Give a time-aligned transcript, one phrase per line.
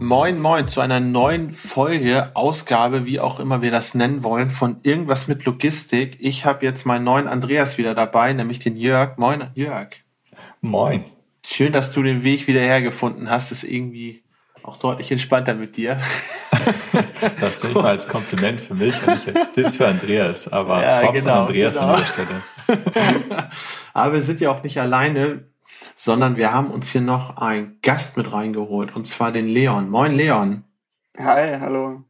[0.00, 4.80] Moin, moin zu einer neuen Folge, Ausgabe, wie auch immer wir das nennen wollen, von
[4.82, 6.18] Irgendwas mit Logistik.
[6.20, 9.16] Ich habe jetzt meinen neuen Andreas wieder dabei, nämlich den Jörg.
[9.16, 9.88] Moin, Jörg.
[10.60, 11.04] Moin.
[11.44, 13.52] Schön, dass du den Weg wieder hergefunden hast.
[13.52, 14.22] Ist irgendwie
[14.62, 15.98] auch deutlich entspannter mit dir.
[17.40, 20.52] das nehme ich mal als Kompliment für mich und nicht als Diss für Andreas.
[20.52, 21.86] Aber ja, Props genau, an Andreas genau.
[21.86, 23.48] an der Stelle.
[23.94, 25.44] Aber wir sind ja auch nicht alleine
[25.96, 29.90] sondern wir haben uns hier noch einen Gast mit reingeholt, und zwar den Leon.
[29.90, 30.64] Moin, Leon.
[31.18, 32.04] Hi, hallo.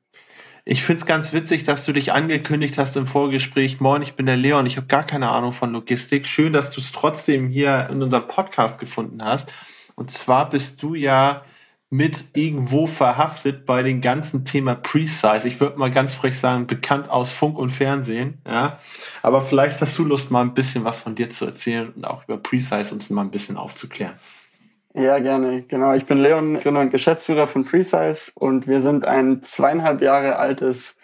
[0.64, 3.80] Ich finde es ganz witzig, dass du dich angekündigt hast im Vorgespräch.
[3.80, 4.66] Moin, ich bin der Leon.
[4.66, 6.26] Ich habe gar keine Ahnung von Logistik.
[6.26, 9.52] Schön, dass du es trotzdem hier in unserem Podcast gefunden hast.
[9.94, 11.44] Und zwar bist du ja
[11.88, 15.46] mit irgendwo verhaftet bei dem ganzen Thema Precise.
[15.46, 18.38] Ich würde mal ganz frech sagen, bekannt aus Funk und Fernsehen.
[18.46, 18.78] Ja,
[19.22, 22.24] aber vielleicht hast du Lust, mal ein bisschen was von dir zu erzählen und auch
[22.24, 24.14] über Precise uns mal ein bisschen aufzuklären.
[24.94, 25.62] Ja, gerne.
[25.62, 25.92] Genau.
[25.92, 30.96] Ich bin Leon, Gründer und Geschäftsführer von Precise und wir sind ein zweieinhalb Jahre altes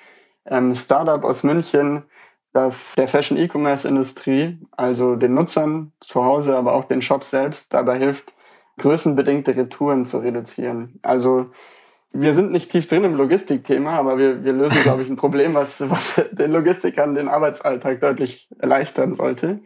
[0.46, 2.02] ähm, Startup aus München,
[2.52, 7.72] das der Fashion E-Commerce Industrie, also den Nutzern zu Hause, aber auch den Shops selbst
[7.72, 8.34] dabei hilft,
[8.78, 10.98] größenbedingte Retouren zu reduzieren.
[11.02, 11.50] Also
[12.12, 15.54] wir sind nicht tief drin im Logistikthema, aber wir, wir lösen, glaube ich, ein Problem,
[15.54, 19.60] was, was den Logistikern den Arbeitsalltag deutlich erleichtern wollte.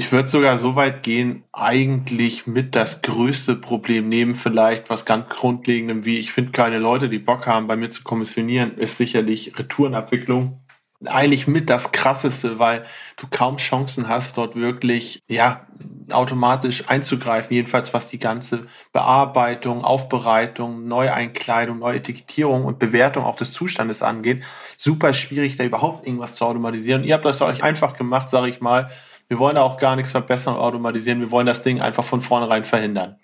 [0.00, 5.28] Ich würde sogar so weit gehen, eigentlich mit das größte Problem neben vielleicht was ganz
[5.28, 9.58] Grundlegendem wie, ich finde keine Leute, die Bock haben, bei mir zu kommissionieren, ist sicherlich
[9.58, 10.60] Retourenabwicklung
[11.06, 12.84] eigentlich mit das Krasseste, weil
[13.16, 15.66] du kaum Chancen hast, dort wirklich, ja,
[16.10, 24.02] automatisch einzugreifen, jedenfalls was die ganze Bearbeitung, Aufbereitung, Neueinkleidung, Neuetikettierung und Bewertung auch des Zustandes
[24.02, 24.42] angeht.
[24.76, 27.04] Super schwierig, da überhaupt irgendwas zu automatisieren.
[27.04, 28.90] Ihr habt das euch einfach gemacht, sage ich mal.
[29.28, 31.20] Wir wollen da auch gar nichts verbessern und automatisieren.
[31.20, 33.16] Wir wollen das Ding einfach von vornherein verhindern.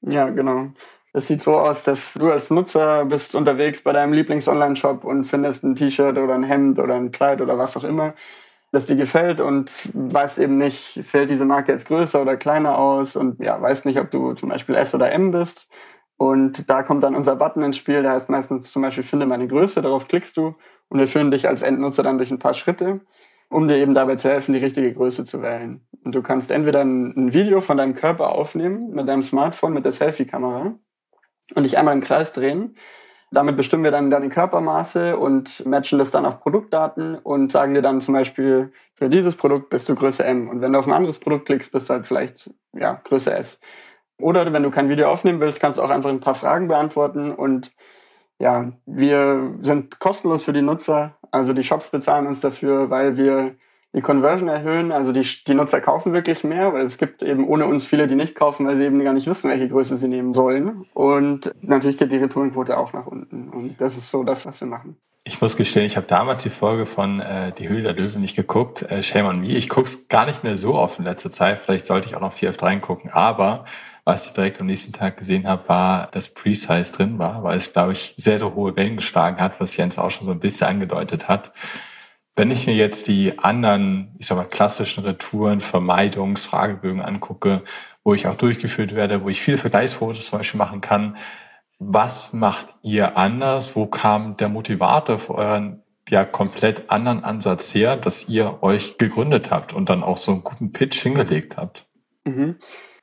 [0.00, 0.72] Ja, genau.
[1.12, 5.64] Es sieht so aus, dass du als Nutzer bist unterwegs bei deinem Lieblings-Online-Shop und findest
[5.64, 8.14] ein T-Shirt oder ein Hemd oder ein Kleid oder was auch immer,
[8.72, 13.16] das dir gefällt und weißt eben nicht, fällt diese Marke jetzt größer oder kleiner aus
[13.16, 15.68] und ja, weißt nicht, ob du zum Beispiel S oder M bist.
[16.18, 19.46] Und da kommt dann unser Button ins Spiel, der heißt meistens zum Beispiel Finde meine
[19.48, 20.56] Größe, darauf klickst du
[20.88, 23.00] und wir führen dich als Endnutzer dann durch ein paar Schritte,
[23.48, 25.80] um dir eben dabei zu helfen, die richtige Größe zu wählen.
[26.04, 29.92] Und du kannst entweder ein Video von deinem Körper aufnehmen mit deinem Smartphone, mit der
[29.92, 30.74] Selfie-Kamera
[31.54, 32.76] und dich einmal im Kreis drehen.
[33.30, 37.82] Damit bestimmen wir dann deine Körpermaße und matchen das dann auf Produktdaten und sagen dir
[37.82, 40.48] dann zum Beispiel, für dieses Produkt bist du Größe M.
[40.48, 43.60] Und wenn du auf ein anderes Produkt klickst, bist du halt vielleicht ja, Größe S.
[44.18, 47.30] Oder wenn du kein Video aufnehmen willst, kannst du auch einfach ein paar Fragen beantworten.
[47.30, 47.72] Und
[48.38, 51.16] ja, wir sind kostenlos für die Nutzer.
[51.30, 53.56] Also die Shops bezahlen uns dafür, weil wir
[53.94, 54.92] die Conversion erhöhen.
[54.92, 58.14] Also die, die Nutzer kaufen wirklich mehr, weil es gibt eben ohne uns viele, die
[58.14, 60.86] nicht kaufen, weil sie eben gar nicht wissen, welche Größe sie nehmen sollen.
[60.94, 63.48] Und natürlich geht die Retourenquote auch nach unten.
[63.48, 64.96] Und das ist so das, was wir machen.
[65.24, 68.34] Ich muss gestehen, ich habe damals die Folge von äh, Die Höhle der Löwen nicht
[68.34, 68.82] geguckt.
[68.82, 69.48] Äh, shame on me.
[69.48, 71.58] Ich gucke es gar nicht mehr so oft in letzter Zeit.
[71.58, 73.10] Vielleicht sollte ich auch noch vier auf reingucken.
[73.10, 73.66] Aber
[74.06, 77.74] was ich direkt am nächsten Tag gesehen habe, war, dass Precise drin war, weil es,
[77.74, 80.66] glaube ich, sehr, sehr hohe Wellen geschlagen hat, was Jens auch schon so ein bisschen
[80.66, 81.52] angedeutet hat.
[82.38, 87.64] Wenn ich mir jetzt die anderen, ich sag mal, klassischen Retouren, Vermeidungsfragebögen angucke,
[88.04, 91.16] wo ich auch durchgeführt werde, wo ich viele Vergleichsfotos zum Beispiel machen kann,
[91.80, 93.74] was macht ihr anders?
[93.74, 99.50] Wo kam der Motivator für euren ja komplett anderen Ansatz her, dass ihr euch gegründet
[99.50, 101.88] habt und dann auch so einen guten Pitch hingelegt habt?
[102.24, 102.54] Mhm.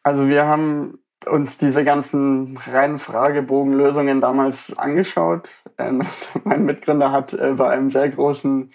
[0.02, 5.52] Also wir haben uns diese ganzen reinen Fragebogenlösungen damals angeschaut.
[5.78, 6.04] Ähm,
[6.46, 8.72] mein Mitgründer hat äh, bei einem sehr großen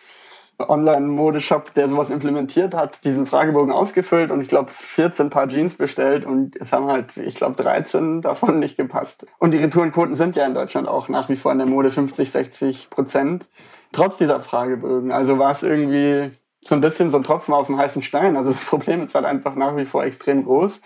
[0.68, 6.24] Online-Modeshop, der sowas implementiert hat, diesen Fragebogen ausgefüllt und ich glaube 14 Paar Jeans bestellt
[6.24, 9.26] und es haben halt, ich glaube 13 davon nicht gepasst.
[9.38, 12.30] Und die Retourenquoten sind ja in Deutschland auch nach wie vor in der Mode 50,
[12.30, 13.48] 60 Prozent.
[13.92, 15.10] Trotz dieser Fragebögen.
[15.12, 16.30] Also war es irgendwie
[16.60, 18.36] so ein bisschen so ein Tropfen auf dem heißen Stein.
[18.36, 20.80] Also das Problem ist halt einfach nach wie vor extrem groß.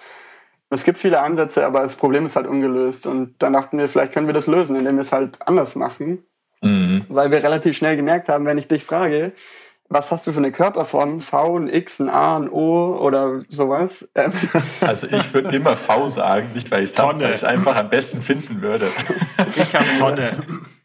[0.71, 3.07] Es gibt viele Ansätze, aber das Problem ist halt ungelöst.
[3.07, 6.25] Und dann dachten wir, vielleicht können wir das lösen, indem wir es halt anders machen.
[6.63, 7.05] Mhm.
[7.09, 9.33] Weil wir relativ schnell gemerkt haben, wenn ich dich frage,
[9.89, 11.21] was hast du für eine Körperform?
[11.21, 14.09] V, ein X, ein A, ein O oder sowas?
[14.81, 18.89] Also ich würde immer V sagen, nicht weil ich es einfach am besten finden würde.
[19.57, 20.37] Ich habe Tonne.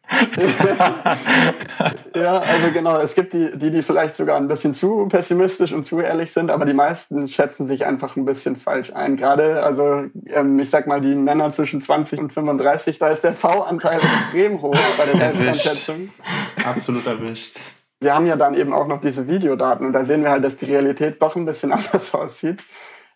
[2.15, 5.85] ja, also genau, es gibt die, die, die vielleicht sogar ein bisschen zu pessimistisch und
[5.85, 9.17] zu ehrlich sind, aber die meisten schätzen sich einfach ein bisschen falsch ein.
[9.17, 13.33] Gerade, also ähm, ich sag mal, die Männer zwischen 20 und 35, da ist der
[13.33, 16.09] V-Anteil extrem hoch bei der Selbsteinschätzung.
[16.65, 17.57] Absolut erwischt.
[17.99, 20.55] Wir haben ja dann eben auch noch diese Videodaten und da sehen wir halt, dass
[20.55, 22.63] die Realität doch ein bisschen anders aussieht.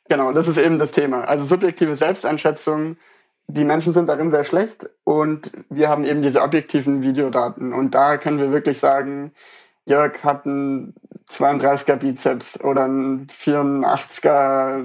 [0.10, 1.24] Genau, das ist eben das Thema.
[1.26, 2.98] Also subjektive Selbsteinschätzung,
[3.48, 7.74] die Menschen sind darin sehr schlecht und wir haben eben diese objektiven Videodaten.
[7.74, 9.32] Und da können wir wirklich sagen,
[9.86, 10.94] Jörg hat einen
[11.30, 14.84] 32er Bizeps oder einen 84er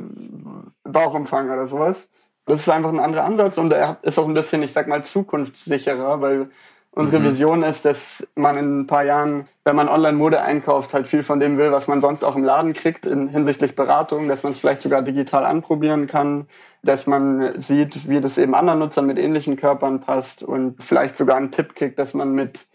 [0.84, 2.08] Bauchumfang oder sowas.
[2.46, 5.04] Das ist einfach ein anderer Ansatz und er ist auch ein bisschen, ich sag mal,
[5.04, 6.50] zukunftssicherer, weil
[6.92, 7.26] unsere mhm.
[7.26, 11.40] Vision ist, dass man in ein paar Jahren, wenn man Online-Mode einkauft, halt viel von
[11.40, 14.60] dem will, was man sonst auch im Laden kriegt in hinsichtlich Beratung, dass man es
[14.60, 16.48] vielleicht sogar digital anprobieren kann,
[16.82, 21.36] dass man sieht, wie das eben anderen Nutzern mit ähnlichen Körpern passt und vielleicht sogar
[21.36, 22.66] einen Tipp kriegt, dass man mit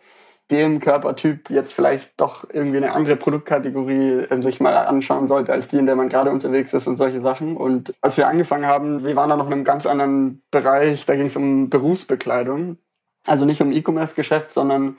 [0.51, 5.67] dem Körpertyp jetzt vielleicht doch irgendwie eine andere Produktkategorie äh, sich mal anschauen sollte, als
[5.69, 7.57] die, in der man gerade unterwegs ist und solche Sachen.
[7.57, 11.15] Und als wir angefangen haben, wir waren da noch in einem ganz anderen Bereich, da
[11.15, 12.77] ging es um Berufsbekleidung.
[13.25, 14.97] Also nicht um E-Commerce-Geschäft, sondern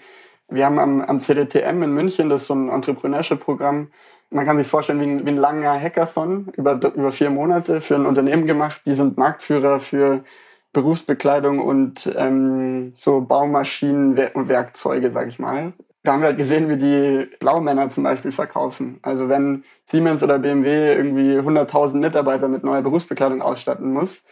[0.48, 3.88] wir haben am, am CDTM in München, das ist so ein Entrepreneurship-Programm,
[4.34, 7.94] man kann sich vorstellen wie ein, wie ein langer Hackathon über, über vier Monate für
[7.94, 8.82] ein Unternehmen gemacht.
[8.84, 10.24] Die sind Marktführer für
[10.72, 15.72] Berufsbekleidung und ähm, so Baumaschinen und Werkzeuge, sag ich mal.
[16.02, 18.98] Da haben wir halt gesehen, wie die Blaumänner zum Beispiel verkaufen.
[19.02, 24.24] Also wenn Siemens oder BMW irgendwie 100.000 Mitarbeiter mit neuer Berufsbekleidung ausstatten muss,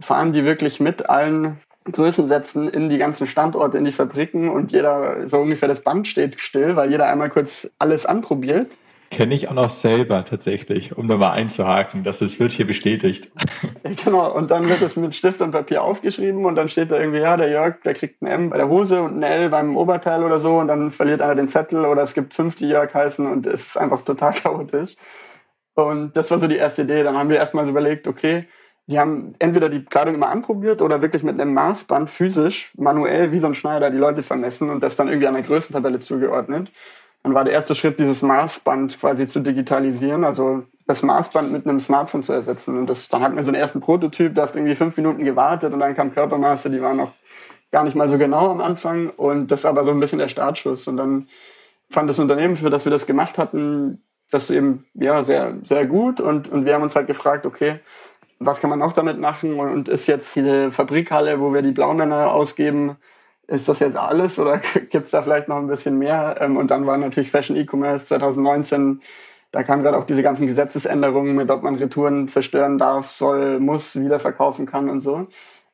[0.00, 1.60] fahren die wirklich mit allen
[1.90, 6.40] Größensätzen in die ganzen Standorte, in die Fabriken und jeder, so ungefähr das Band steht
[6.40, 8.76] still, weil jeder einmal kurz alles anprobiert
[9.12, 12.02] Kenne ich auch noch selber tatsächlich, um da mal einzuhaken.
[12.02, 13.30] dass es wird hier bestätigt.
[14.04, 17.18] Genau, und dann wird es mit Stift und Papier aufgeschrieben und dann steht da irgendwie,
[17.18, 20.24] ja, der Jörg, der kriegt ein M bei der Hose und ein L beim Oberteil
[20.24, 23.26] oder so und dann verliert einer den Zettel oder es gibt fünf, die Jörg heißen
[23.26, 24.96] und es ist einfach total chaotisch.
[25.74, 27.02] Und das war so die erste Idee.
[27.02, 28.46] Dann haben wir erstmal überlegt, okay,
[28.86, 33.38] die haben entweder die Kleidung immer anprobiert oder wirklich mit einem Maßband physisch, manuell, wie
[33.38, 36.70] so ein Schneider, die Leute vermessen und das dann irgendwie an der Größentabelle zugeordnet.
[37.22, 41.78] Dann war der erste Schritt, dieses Maßband quasi zu digitalisieren, also das Maßband mit einem
[41.78, 42.76] Smartphone zu ersetzen.
[42.76, 45.72] Und das, dann hatten wir so einen ersten Prototyp, da hast irgendwie fünf Minuten gewartet
[45.72, 47.12] und dann kam Körpermaße, die waren noch
[47.70, 49.10] gar nicht mal so genau am Anfang.
[49.10, 50.88] Und das war aber so ein bisschen der Startschuss.
[50.88, 51.28] Und dann
[51.88, 56.20] fand das Unternehmen, für das wir das gemacht hatten, das eben ja sehr, sehr gut.
[56.20, 57.80] Und, und wir haben uns halt gefragt, okay,
[58.46, 59.58] was kann man noch damit machen?
[59.58, 62.96] Und ist jetzt diese Fabrikhalle, wo wir die Blaumänner ausgeben,
[63.46, 64.58] ist das jetzt alles oder
[64.90, 66.36] gibt es da vielleicht noch ein bisschen mehr?
[66.40, 69.00] Ähm, und dann war natürlich Fashion E-Commerce 2019,
[69.52, 74.00] da kamen gerade auch diese ganzen Gesetzesänderungen mit, ob man Retouren zerstören darf, soll, muss,
[74.00, 75.26] wiederverkaufen kann und so.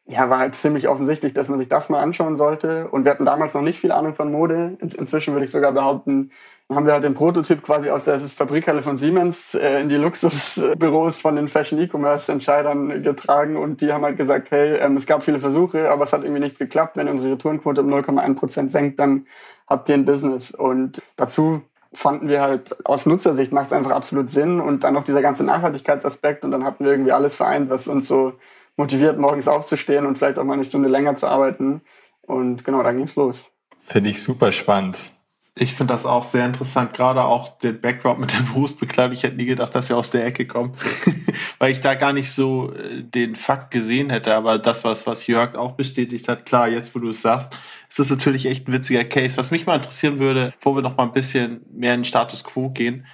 [0.06, 2.88] Ja, war halt ziemlich offensichtlich, dass man sich das mal anschauen sollte.
[2.88, 4.76] Und wir hatten damals noch nicht viel Ahnung von Mode.
[4.80, 6.32] Inzwischen würde ich sogar behaupten,
[6.70, 11.18] haben wir halt den Prototyp quasi aus der Fabrikhalle von Siemens äh, in die Luxusbüros
[11.18, 15.22] von den Fashion E-Commerce Entscheidern getragen und die haben halt gesagt, hey, ähm, es gab
[15.22, 16.96] viele Versuche, aber es hat irgendwie nicht geklappt.
[16.96, 19.26] Wenn unsere Retourenquote um 0,1 Prozent senkt, dann
[19.66, 20.50] habt ihr ein Business.
[20.50, 21.62] Und dazu
[21.94, 25.44] fanden wir halt aus Nutzersicht macht es einfach absolut Sinn und dann noch dieser ganze
[25.44, 28.34] Nachhaltigkeitsaspekt und dann hatten wir irgendwie alles vereint, was uns so
[28.76, 31.80] motiviert, morgens aufzustehen und vielleicht auch mal eine Stunde länger zu arbeiten.
[32.22, 33.42] Und genau, da ging's los.
[33.80, 35.17] Finde ich super spannend.
[35.60, 39.12] Ich finde das auch sehr interessant, gerade auch den Background mit der Berufsbekleidung.
[39.12, 40.76] Ich hätte nie gedacht, dass er aus der Ecke kommt,
[41.58, 44.34] weil ich da gar nicht so äh, den Fakt gesehen hätte.
[44.34, 47.52] Aber das, was, was Jörg auch bestätigt hat, klar, jetzt wo du es sagst,
[47.88, 49.36] ist das natürlich echt ein witziger Case.
[49.36, 52.44] Was mich mal interessieren würde, bevor wir noch mal ein bisschen mehr in den Status
[52.44, 53.06] Quo gehen,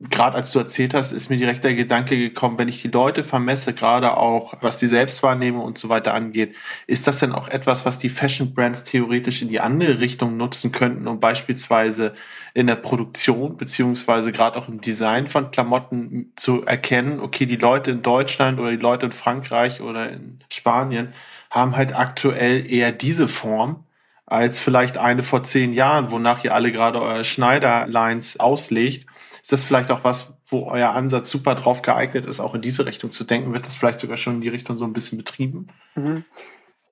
[0.00, 3.22] gerade als du erzählt hast, ist mir direkt der Gedanke gekommen, wenn ich die Leute
[3.22, 7.84] vermesse, gerade auch was die Selbstwahrnehmung und so weiter angeht, ist das denn auch etwas,
[7.84, 12.14] was die Fashion Brands theoretisch in die andere Richtung nutzen könnten, um beispielsweise
[12.54, 17.90] in der Produktion beziehungsweise gerade auch im Design von Klamotten zu erkennen, okay, die Leute
[17.90, 21.12] in Deutschland oder die Leute in Frankreich oder in Spanien
[21.50, 23.84] haben halt aktuell eher diese Form
[24.24, 29.09] als vielleicht eine vor zehn Jahren, wonach ihr alle gerade eure Schneider-Lines auslegt
[29.50, 32.86] ist das vielleicht auch was, wo euer Ansatz super drauf geeignet ist, auch in diese
[32.86, 33.52] Richtung zu denken?
[33.52, 35.66] Wird das vielleicht sogar schon in die Richtung so ein bisschen betrieben?
[35.96, 36.24] Mhm.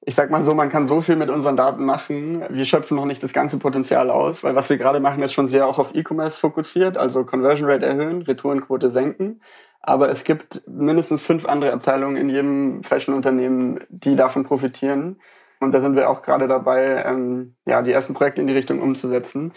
[0.00, 2.42] Ich sag mal so, man kann so viel mit unseren Daten machen.
[2.50, 5.46] Wir schöpfen noch nicht das ganze Potenzial aus, weil was wir gerade machen, ist schon
[5.46, 9.40] sehr auch auf E-Commerce fokussiert, also Conversion Rate erhöhen, Retourenquote senken.
[9.80, 15.20] Aber es gibt mindestens fünf andere Abteilungen in jedem Fashion-Unternehmen, die davon profitieren.
[15.60, 18.82] Und da sind wir auch gerade dabei, ähm, ja, die ersten Projekte in die Richtung
[18.82, 19.52] umzusetzen.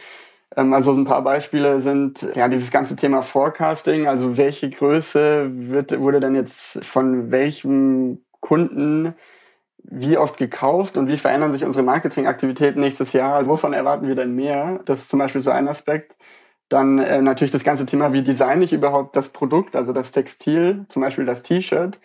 [0.55, 5.99] Ähm, also ein paar Beispiele sind ja dieses ganze Thema Forecasting, also welche Größe wird,
[5.99, 9.15] wurde denn jetzt von welchem Kunden
[9.83, 13.35] wie oft gekauft und wie verändern sich unsere Marketingaktivitäten nächstes Jahr?
[13.35, 14.79] Also wovon erwarten wir denn mehr?
[14.85, 16.17] Das ist zum Beispiel so ein Aspekt.
[16.69, 20.85] Dann äh, natürlich das ganze Thema, wie designe ich überhaupt das Produkt, also das Textil,
[20.89, 21.99] zum Beispiel das T-Shirt.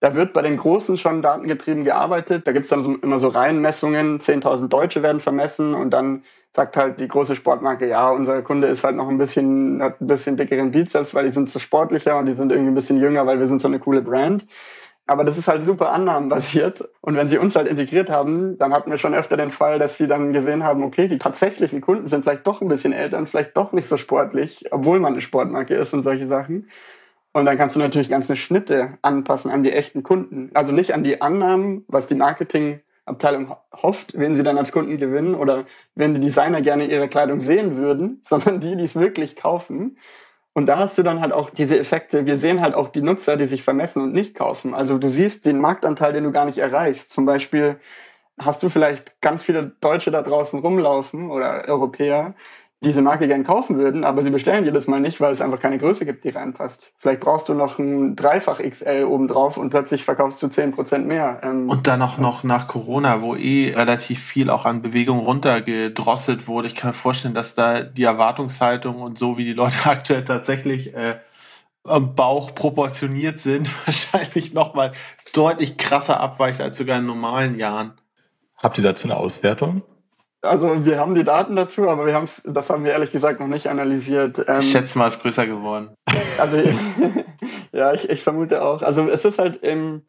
[0.00, 2.46] Da wird bei den Großen schon datengetrieben gearbeitet.
[2.46, 4.20] Da gibt's dann so, immer so Reihenmessungen.
[4.20, 6.22] 10.000 Deutsche werden vermessen und dann
[6.56, 10.06] sagt halt die große Sportmarke, ja, unser Kunde ist halt noch ein bisschen, hat ein
[10.06, 13.26] bisschen dickeren Bizeps, weil die sind so sportlicher und die sind irgendwie ein bisschen jünger,
[13.26, 14.46] weil wir sind so eine coole Brand.
[15.06, 16.88] Aber das ist halt super annahmenbasiert.
[17.02, 19.98] Und wenn sie uns halt integriert haben, dann hatten wir schon öfter den Fall, dass
[19.98, 23.28] sie dann gesehen haben, okay, die tatsächlichen Kunden sind vielleicht doch ein bisschen älter und
[23.28, 26.68] vielleicht doch nicht so sportlich, obwohl man eine Sportmarke ist und solche Sachen.
[27.34, 30.50] Und dann kannst du natürlich ganze Schnitte anpassen an die echten Kunden.
[30.54, 32.14] Also nicht an die Annahmen, was die
[33.06, 37.40] Marketingabteilung hofft, wen sie dann als Kunden gewinnen oder wenn die Designer gerne ihre Kleidung
[37.40, 39.98] sehen würden, sondern die, die es wirklich kaufen.
[40.52, 42.24] Und da hast du dann halt auch diese Effekte.
[42.24, 44.74] Wir sehen halt auch die Nutzer, die sich vermessen und nicht kaufen.
[44.74, 47.10] Also du siehst den Marktanteil, den du gar nicht erreichst.
[47.10, 47.78] Zum Beispiel
[48.38, 52.34] hast du vielleicht ganz viele Deutsche da draußen rumlaufen oder Europäer,
[52.84, 55.78] diese Marke gern kaufen würden, aber sie bestellen jedes Mal nicht, weil es einfach keine
[55.78, 56.92] Größe gibt, die reinpasst.
[56.96, 61.40] Vielleicht brauchst du noch ein Dreifach XL obendrauf und plötzlich verkaufst du zehn Prozent mehr.
[61.42, 66.48] Ähm, und dann auch noch nach Corona, wo eh relativ viel auch an Bewegung runtergedrosselt
[66.48, 66.68] wurde.
[66.68, 70.94] Ich kann mir vorstellen, dass da die Erwartungshaltung und so, wie die Leute aktuell tatsächlich
[70.94, 71.16] äh,
[71.84, 74.92] am Bauch proportioniert sind, wahrscheinlich nochmal
[75.34, 77.94] deutlich krasser abweicht als sogar in normalen Jahren.
[78.58, 79.82] Habt ihr dazu eine Auswertung?
[80.46, 83.46] Also wir haben die Daten dazu, aber wir haben das haben wir ehrlich gesagt noch
[83.46, 84.44] nicht analysiert.
[84.46, 85.90] Ähm, ich schätze mal, es ist größer geworden.
[86.38, 86.56] Also
[87.72, 88.82] ja, ich, ich vermute auch.
[88.82, 90.02] Also es ist halt im,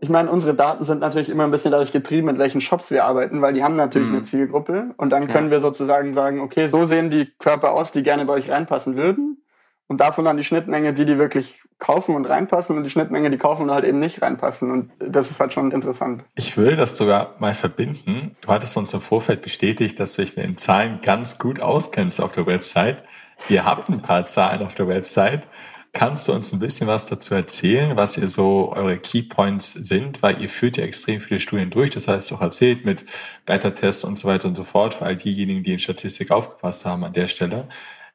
[0.00, 3.04] ich meine, unsere Daten sind natürlich immer ein bisschen dadurch getrieben, mit welchen Shops wir
[3.04, 4.16] arbeiten, weil die haben natürlich mhm.
[4.16, 5.52] eine Zielgruppe und dann können ja.
[5.52, 9.42] wir sozusagen sagen, okay, so sehen die Körper aus, die gerne bei euch reinpassen würden
[9.90, 13.38] und davon dann die Schnittmenge, die die wirklich kaufen und reinpassen und die Schnittmenge, die
[13.38, 14.70] kaufen und halt eben nicht reinpassen.
[14.70, 16.24] Und das ist halt schon interessant.
[16.36, 18.36] Ich will das sogar mal verbinden.
[18.40, 22.20] Du hattest uns im Vorfeld bestätigt, dass du dich mit den Zahlen ganz gut auskennst
[22.20, 23.02] auf der Website.
[23.48, 25.48] Ihr habt ein paar Zahlen auf der Website.
[25.92, 30.22] Kannst du uns ein bisschen was dazu erzählen, was ihr so eure Keypoints sind?
[30.22, 31.90] Weil ihr führt ja extrem viele Studien durch.
[31.90, 33.04] Das heißt, auch erzählt mit
[33.44, 37.02] Beta-Tests und so weiter und so fort, für all diejenigen, die in Statistik aufgepasst haben
[37.02, 37.68] an der Stelle.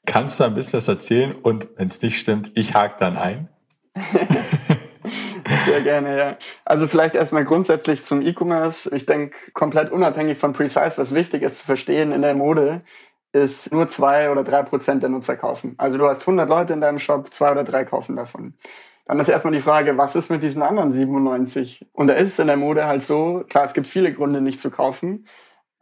[0.05, 1.33] Kannst du ein bisschen was erzählen?
[1.33, 3.49] Und wenn es nicht stimmt, ich hake dann ein.
[5.65, 6.37] Sehr gerne, ja.
[6.63, 8.93] Also vielleicht erstmal grundsätzlich zum E-Commerce.
[8.95, 12.81] Ich denke, komplett unabhängig von Precise, was wichtig ist zu verstehen in der Mode,
[13.31, 15.75] ist nur zwei oder drei Prozent der Nutzer kaufen.
[15.77, 18.55] Also du hast 100 Leute in deinem Shop, zwei oder drei kaufen davon.
[19.05, 21.85] Dann ist erstmal die Frage, was ist mit diesen anderen 97?
[21.93, 24.59] Und da ist es in der Mode halt so, klar, es gibt viele Gründe nicht
[24.59, 25.27] zu kaufen,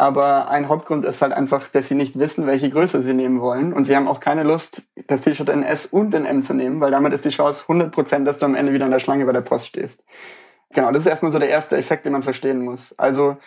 [0.03, 3.71] aber ein Hauptgrund ist halt einfach, dass sie nicht wissen, welche Größe sie nehmen wollen.
[3.71, 6.81] Und sie haben auch keine Lust, das T-Shirt in S und in M zu nehmen,
[6.81, 9.31] weil damit ist die Chance 100%, dass du am Ende wieder in der Schlange bei
[9.31, 10.03] der Post stehst.
[10.73, 12.93] Genau, das ist erstmal so der erste Effekt, den man verstehen muss.
[12.97, 13.37] Also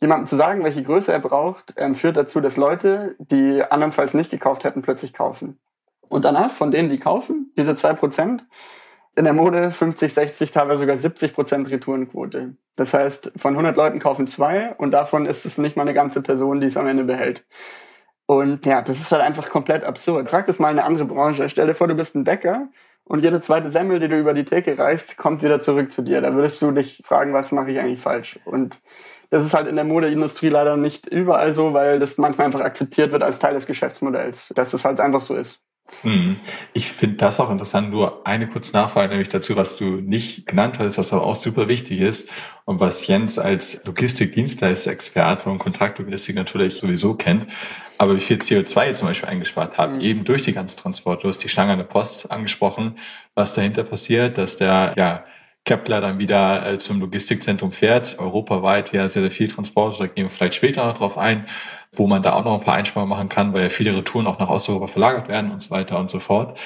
[0.00, 4.30] jemandem zu sagen, welche Größe er braucht, ähm, führt dazu, dass Leute, die andernfalls nicht
[4.30, 5.58] gekauft hätten, plötzlich kaufen.
[6.08, 8.44] Und danach, von denen, die kaufen, diese zwei Prozent,
[9.18, 12.54] in der Mode 50, 60, teilweise sogar 70 Prozent Retourenquote.
[12.76, 16.22] Das heißt, von 100 Leuten kaufen zwei und davon ist es nicht mal eine ganze
[16.22, 17.44] Person, die es am Ende behält.
[18.26, 20.30] Und ja, das ist halt einfach komplett absurd.
[20.30, 21.48] Frag das mal in eine andere Branche.
[21.48, 22.68] Stell dir vor, du bist ein Bäcker
[23.04, 26.20] und jede zweite Semmel, die du über die Theke reichst, kommt wieder zurück zu dir.
[26.20, 28.38] Da würdest du dich fragen, was mache ich eigentlich falsch?
[28.44, 28.80] Und
[29.30, 33.10] das ist halt in der Modeindustrie leider nicht überall so, weil das manchmal einfach akzeptiert
[33.10, 35.60] wird als Teil des Geschäftsmodells, dass es halt einfach so ist.
[36.02, 36.36] Mhm.
[36.72, 37.90] Ich finde das auch interessant.
[37.90, 41.68] Nur eine kurze Nachfrage nämlich dazu, was du nicht genannt hast, was aber auch super
[41.68, 42.30] wichtig ist
[42.64, 47.46] und was Jens als Logistik-Dienstleister-Experte und Kontraktlogistik natürlich sowieso kennt.
[47.98, 50.00] Aber wie viel CO2 ihr zum Beispiel eingespart habt, mhm.
[50.00, 51.24] eben durch die ganze Transport.
[51.24, 52.96] Du hast die Schlange an der Post angesprochen,
[53.34, 55.24] was dahinter passiert, dass der, ja,
[55.64, 60.24] Kepler dann wieder äh, zum Logistikzentrum fährt, europaweit ja sehr, sehr viel Transport, da gehen
[60.24, 61.46] wir vielleicht später noch drauf ein
[61.96, 64.38] wo man da auch noch ein paar Einsparungen machen kann, weil ja viele Retouren auch
[64.38, 66.58] nach Osteuropa verlagert werden und so weiter und so fort.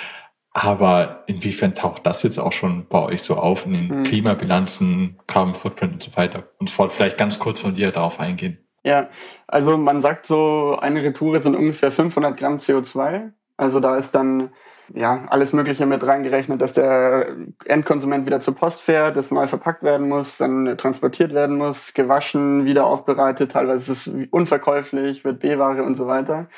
[0.55, 4.03] Aber inwiefern taucht das jetzt auch schon bei euch so auf in den mhm.
[4.03, 6.93] Klimabilanzen, Carbon Footprint und so weiter und so fort?
[6.93, 8.59] Vielleicht ganz kurz von dir darauf eingehen.
[8.85, 9.09] Ja,
[9.47, 13.31] also man sagt so, eine Retour sind ungefähr 500 Gramm CO2.
[13.57, 14.51] Also da ist dann
[14.95, 19.83] ja, alles Mögliche mit reingerechnet, dass der Endkonsument wieder zur Post fährt, das neu verpackt
[19.83, 25.83] werden muss, dann transportiert werden muss, gewaschen, wieder aufbereitet, teilweise ist es unverkäuflich, wird B-Ware
[25.83, 26.49] und so weiter.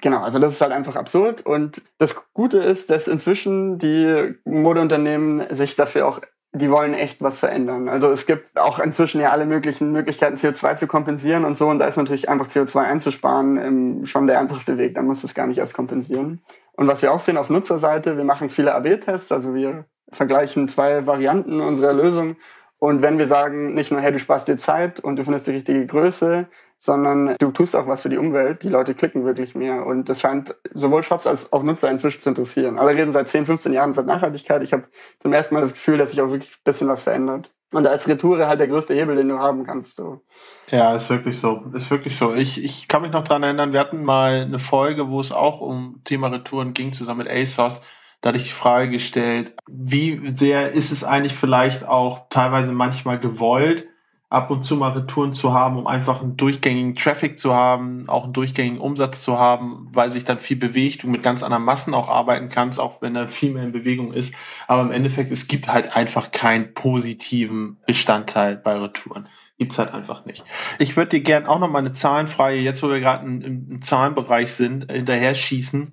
[0.00, 1.46] Genau, also das ist halt einfach absurd.
[1.46, 6.20] Und das Gute ist, dass inzwischen die Modeunternehmen sich dafür auch
[6.54, 7.88] die wollen echt was verändern.
[7.88, 11.68] Also es gibt auch inzwischen ja alle möglichen Möglichkeiten, CO2 zu kompensieren und so.
[11.68, 14.94] Und da ist natürlich einfach CO2 einzusparen ähm, schon der einfachste Weg.
[14.94, 16.42] Da muss es gar nicht erst kompensieren.
[16.72, 19.32] Und was wir auch sehen auf Nutzerseite, wir machen viele AB-Tests.
[19.32, 22.36] Also wir vergleichen zwei Varianten unserer Lösung
[22.82, 25.52] und wenn wir sagen, nicht nur, hey, du sparst dir Zeit und du findest die
[25.52, 26.48] richtige Größe,
[26.78, 29.86] sondern du tust auch was für die Umwelt, die Leute klicken wirklich mehr.
[29.86, 32.80] Und das scheint sowohl Shops als auch Nutzer inzwischen zu interessieren.
[32.80, 34.64] Alle reden seit 10, 15 Jahren seit Nachhaltigkeit.
[34.64, 34.88] Ich habe
[35.20, 37.52] zum ersten Mal das Gefühl, dass sich auch wirklich ein bisschen was verändert.
[37.70, 39.94] Und da ist Retoure halt der größte Hebel, den du haben kannst.
[39.94, 40.22] So.
[40.68, 41.62] Ja, ist wirklich so.
[41.74, 42.34] Ist wirklich so.
[42.34, 45.60] Ich, ich kann mich noch dran erinnern, wir hatten mal eine Folge, wo es auch
[45.60, 47.82] um Thema Retouren ging, zusammen mit ASOS
[48.22, 53.18] da hatte ich die Frage gestellt, wie sehr ist es eigentlich vielleicht auch teilweise manchmal
[53.18, 53.88] gewollt,
[54.30, 58.24] ab und zu mal Retouren zu haben, um einfach einen durchgängigen Traffic zu haben, auch
[58.24, 61.92] einen durchgängigen Umsatz zu haben, weil sich dann viel bewegt und mit ganz anderen Massen
[61.92, 64.34] auch arbeiten kannst, auch wenn da viel mehr in Bewegung ist.
[64.68, 69.28] Aber im Endeffekt, es gibt halt einfach keinen positiven Bestandteil bei Retouren.
[69.58, 70.44] Gibt's halt einfach nicht.
[70.78, 74.52] Ich würde dir gern auch noch mal eine Zahlenfrage, jetzt wo wir gerade im Zahlenbereich
[74.52, 75.92] sind, hinterher schießen.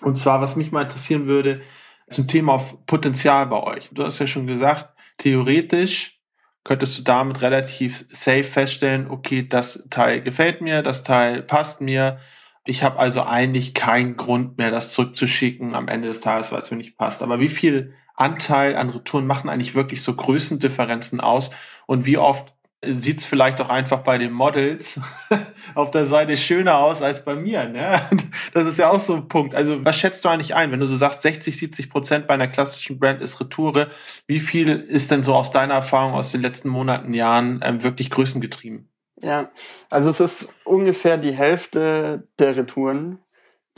[0.00, 1.62] Und zwar, was mich mal interessieren würde,
[2.08, 3.90] zum Thema Potenzial bei euch.
[3.92, 6.20] Du hast ja schon gesagt, theoretisch
[6.64, 12.18] könntest du damit relativ safe feststellen, okay, das Teil gefällt mir, das Teil passt mir.
[12.64, 16.70] Ich habe also eigentlich keinen Grund mehr, das zurückzuschicken am Ende des Tages, weil es
[16.70, 17.22] mir nicht passt.
[17.22, 21.50] Aber wie viel Anteil an Retouren machen eigentlich wirklich so Größendifferenzen aus?
[21.86, 22.53] Und wie oft
[22.86, 25.00] sieht es vielleicht auch einfach bei den Models
[25.74, 27.68] auf der Seite schöner aus als bei mir.
[27.68, 28.00] Ne?
[28.52, 29.54] Das ist ja auch so ein Punkt.
[29.54, 32.46] Also was schätzt du eigentlich ein, wenn du so sagst, 60, 70 Prozent bei einer
[32.46, 33.88] klassischen Brand ist Retoure?
[34.26, 38.10] Wie viel ist denn so aus deiner Erfahrung aus den letzten Monaten, Jahren ähm, wirklich
[38.10, 38.88] größengetrieben?
[39.20, 39.50] Ja,
[39.90, 43.18] also es ist ungefähr die Hälfte der Retouren,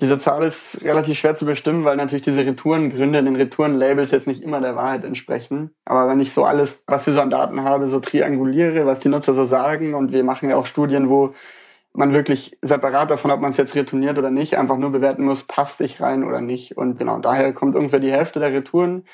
[0.01, 4.27] diese Zahl ist relativ schwer zu bestimmen, weil natürlich diese Retourengründe in den Retourenlabels jetzt
[4.27, 5.71] nicht immer der Wahrheit entsprechen.
[5.87, 9.09] Aber wenn ich so alles, was wir so an Daten habe, so trianguliere, was die
[9.09, 11.35] Nutzer so sagen, und wir machen ja auch Studien, wo
[11.95, 15.45] man wirklich separat davon, ob man es jetzt retourniert oder nicht, einfach nur bewerten muss,
[15.45, 16.77] passt sich rein oder nicht.
[16.77, 19.05] Und genau, daher kommt ungefähr die Hälfte der Retouren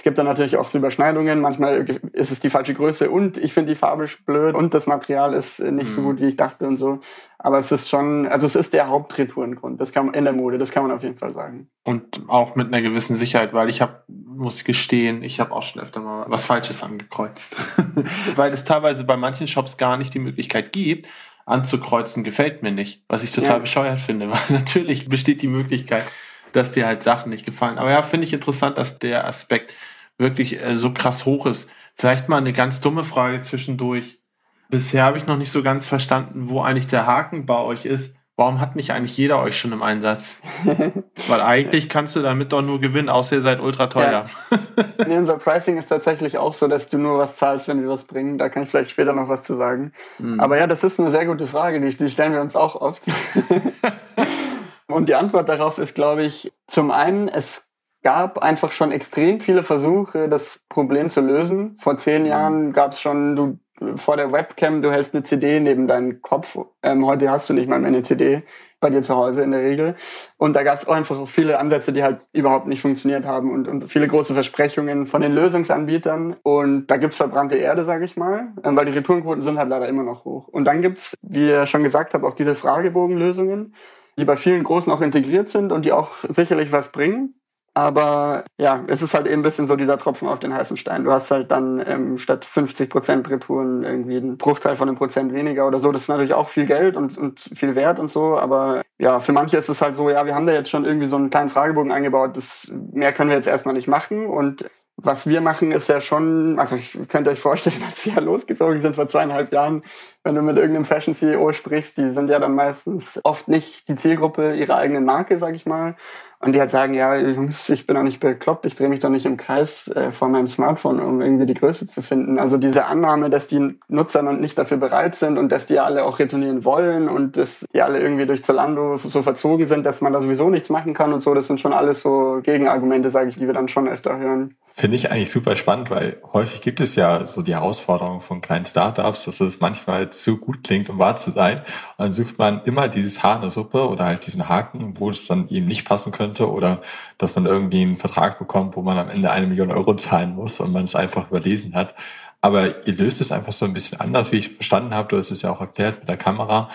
[0.00, 1.42] es gibt dann natürlich auch Überschneidungen.
[1.42, 5.34] Manchmal ist es die falsche Größe und ich finde die Farbe blöd und das Material
[5.34, 5.94] ist nicht mhm.
[5.94, 7.00] so gut, wie ich dachte und so.
[7.38, 9.78] Aber es ist schon, also es ist der Hauptretourengrund.
[9.78, 11.68] Das kann man in der Mode, das kann man auf jeden Fall sagen.
[11.84, 15.82] Und auch mit einer gewissen Sicherheit, weil ich habe, muss gestehen, ich habe auch schon
[15.82, 17.54] öfter mal was Falsches angekreuzt.
[18.36, 21.08] weil es teilweise bei manchen Shops gar nicht die Möglichkeit gibt,
[21.44, 23.04] anzukreuzen, gefällt mir nicht.
[23.06, 23.58] Was ich total ja.
[23.58, 26.06] bescheuert finde, weil natürlich besteht die Möglichkeit,
[26.52, 27.76] dass dir halt Sachen nicht gefallen.
[27.76, 29.74] Aber ja, finde ich interessant, dass der Aspekt
[30.20, 31.70] wirklich äh, so krass hoch ist.
[31.94, 34.20] Vielleicht mal eine ganz dumme Frage zwischendurch.
[34.68, 38.16] Bisher habe ich noch nicht so ganz verstanden, wo eigentlich der Haken bei euch ist.
[38.36, 40.36] Warum hat nicht eigentlich jeder euch schon im Einsatz?
[41.28, 44.24] Weil eigentlich kannst du damit doch nur gewinnen, außer ihr seid ultra teuer.
[44.50, 44.58] Ja.
[45.06, 48.04] Nee, unser Pricing ist tatsächlich auch so, dass du nur was zahlst, wenn wir was
[48.04, 48.38] bringen.
[48.38, 49.92] Da kann ich vielleicht später noch was zu sagen.
[50.18, 50.40] Mhm.
[50.40, 51.80] Aber ja, das ist eine sehr gute Frage.
[51.80, 53.02] Die, die stellen wir uns auch oft.
[54.86, 57.69] Und die Antwort darauf ist, glaube ich, zum einen, es
[58.02, 61.76] gab einfach schon extrem viele Versuche, das Problem zu lösen.
[61.76, 62.28] Vor zehn mhm.
[62.28, 63.58] Jahren gab es schon, du
[63.96, 66.58] vor der Webcam, du hältst eine CD neben deinen Kopf.
[66.82, 68.42] Ähm, heute hast du nicht mal mehr eine CD
[68.78, 69.96] bei dir zu Hause in der Regel.
[70.36, 73.68] Und da gab es auch einfach viele Ansätze, die halt überhaupt nicht funktioniert haben und,
[73.68, 76.36] und viele große Versprechungen von den Lösungsanbietern.
[76.42, 79.88] Und da gibt's verbrannte Erde, sage ich mal, ähm, weil die Retourenquoten sind halt leider
[79.88, 80.48] immer noch hoch.
[80.48, 83.74] Und dann gibt's, wie ihr schon gesagt habt, auch diese Fragebogenlösungen
[84.18, 87.34] die bei vielen Großen auch integriert sind und die auch sicherlich was bringen.
[87.72, 91.04] Aber ja, es ist halt eben ein bisschen so dieser Tropfen auf den heißen Stein.
[91.04, 95.32] Du hast halt dann ähm, statt 50 Prozent Retouren irgendwie einen Bruchteil von einem Prozent
[95.32, 95.92] weniger oder so.
[95.92, 98.36] Das ist natürlich auch viel Geld und, und viel Wert und so.
[98.36, 101.06] Aber ja, für manche ist es halt so, ja, wir haben da jetzt schon irgendwie
[101.06, 102.36] so einen kleinen Fragebogen eingebaut.
[102.36, 104.26] Das, mehr können wir jetzt erstmal nicht machen.
[104.26, 108.20] Und was wir machen, ist ja schon, also ich könnte euch vorstellen, dass wir ja
[108.20, 109.82] losgezogen sind vor zweieinhalb Jahren.
[110.24, 114.54] Wenn du mit irgendeinem Fashion-CEO sprichst, die sind ja dann meistens oft nicht die Zielgruppe
[114.54, 115.96] ihrer eigenen Marke, sag ich mal.
[116.42, 119.10] Und die halt sagen, ja, Jungs, ich bin doch nicht bekloppt, ich drehe mich doch
[119.10, 122.38] nicht im Kreis äh, vor meinem Smartphone, um irgendwie die Größe zu finden.
[122.38, 126.02] Also diese Annahme, dass die Nutzer noch nicht dafür bereit sind und dass die alle
[126.02, 130.14] auch retournieren wollen und dass die alle irgendwie durch Zalando so verzogen sind, dass man
[130.14, 133.36] da sowieso nichts machen kann und so, das sind schon alles so Gegenargumente, sage ich,
[133.36, 134.56] die wir dann schon öfter hören.
[134.74, 138.64] Finde ich eigentlich super spannend, weil häufig gibt es ja so die Herausforderung von kleinen
[138.64, 141.58] Startups, dass es manchmal zu gut klingt, um wahr zu sein.
[141.98, 145.10] Und dann sucht man immer dieses Haar in der Suppe oder halt diesen Haken, wo
[145.10, 146.80] es dann eben nicht passen könnte oder
[147.18, 150.60] dass man irgendwie einen Vertrag bekommt, wo man am Ende eine Million Euro zahlen muss
[150.60, 151.94] und man es einfach überlesen hat.
[152.40, 155.08] Aber ihr löst es einfach so ein bisschen anders, wie ich verstanden habe.
[155.08, 156.70] Du hast es ja auch erklärt mit der Kamera.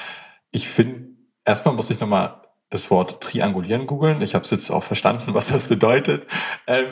[0.52, 1.08] Ich finde,
[1.44, 4.22] erstmal muss ich nochmal das Wort triangulieren googeln.
[4.22, 6.28] Ich habe es jetzt auch verstanden, was das bedeutet.
[6.68, 6.88] Ähm,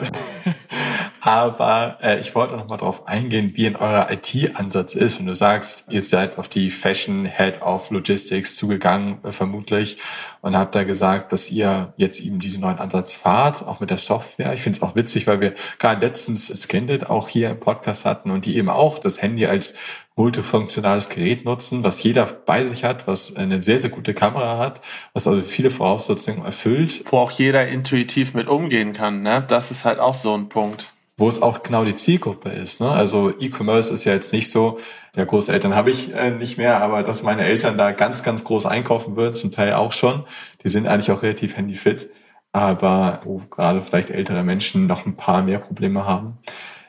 [1.26, 5.18] Aber äh, ich wollte noch mal darauf eingehen, wie in eurer IT-Ansatz ist.
[5.18, 9.96] Wenn du sagst, ihr seid auf die Fashion Head of Logistics zugegangen, äh, vermutlich,
[10.42, 13.96] und habt da gesagt, dass ihr jetzt eben diesen neuen Ansatz fahrt, auch mit der
[13.96, 14.52] Software.
[14.52, 18.30] Ich finde es auch witzig, weil wir gerade letztens Skinded auch hier im Podcast hatten
[18.30, 19.72] und die eben auch das Handy als
[20.16, 24.82] multifunktionales Gerät nutzen, was jeder bei sich hat, was eine sehr, sehr gute Kamera hat,
[25.14, 27.02] was also viele Voraussetzungen erfüllt.
[27.06, 29.42] Wo auch jeder intuitiv mit umgehen kann, ne?
[29.48, 32.80] Das ist halt auch so ein Punkt wo es auch genau die Zielgruppe ist.
[32.80, 32.90] Ne?
[32.90, 34.78] Also E-Commerce ist ja jetzt nicht so,
[35.14, 38.66] ja, Großeltern habe ich äh, nicht mehr, aber dass meine Eltern da ganz, ganz groß
[38.66, 40.24] einkaufen würden, zum Teil auch schon.
[40.64, 42.10] Die sind eigentlich auch relativ handyfit,
[42.52, 46.38] aber wo gerade vielleicht ältere Menschen noch ein paar mehr Probleme haben.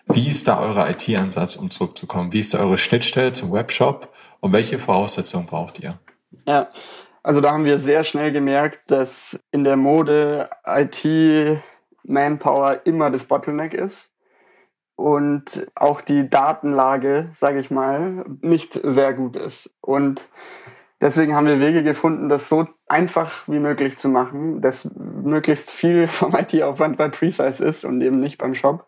[0.08, 2.34] Wie ist da euer IT-Ansatz, um zurückzukommen?
[2.34, 6.00] Wie ist da eure Schnittstelle zum Webshop und welche Voraussetzungen braucht ihr?
[6.48, 6.70] Ja,
[7.22, 11.08] also da haben wir sehr schnell gemerkt, dass in der Mode IT
[12.04, 14.12] Manpower immer das Bottleneck ist
[14.96, 19.70] und auch die Datenlage, sage ich mal, nicht sehr gut ist.
[19.82, 20.30] Und
[21.02, 26.08] deswegen haben wir Wege gefunden, das so einfach wie möglich zu machen, dass möglichst viel
[26.10, 28.86] vom IT-Aufwand bei Precise ist und eben nicht beim Shop.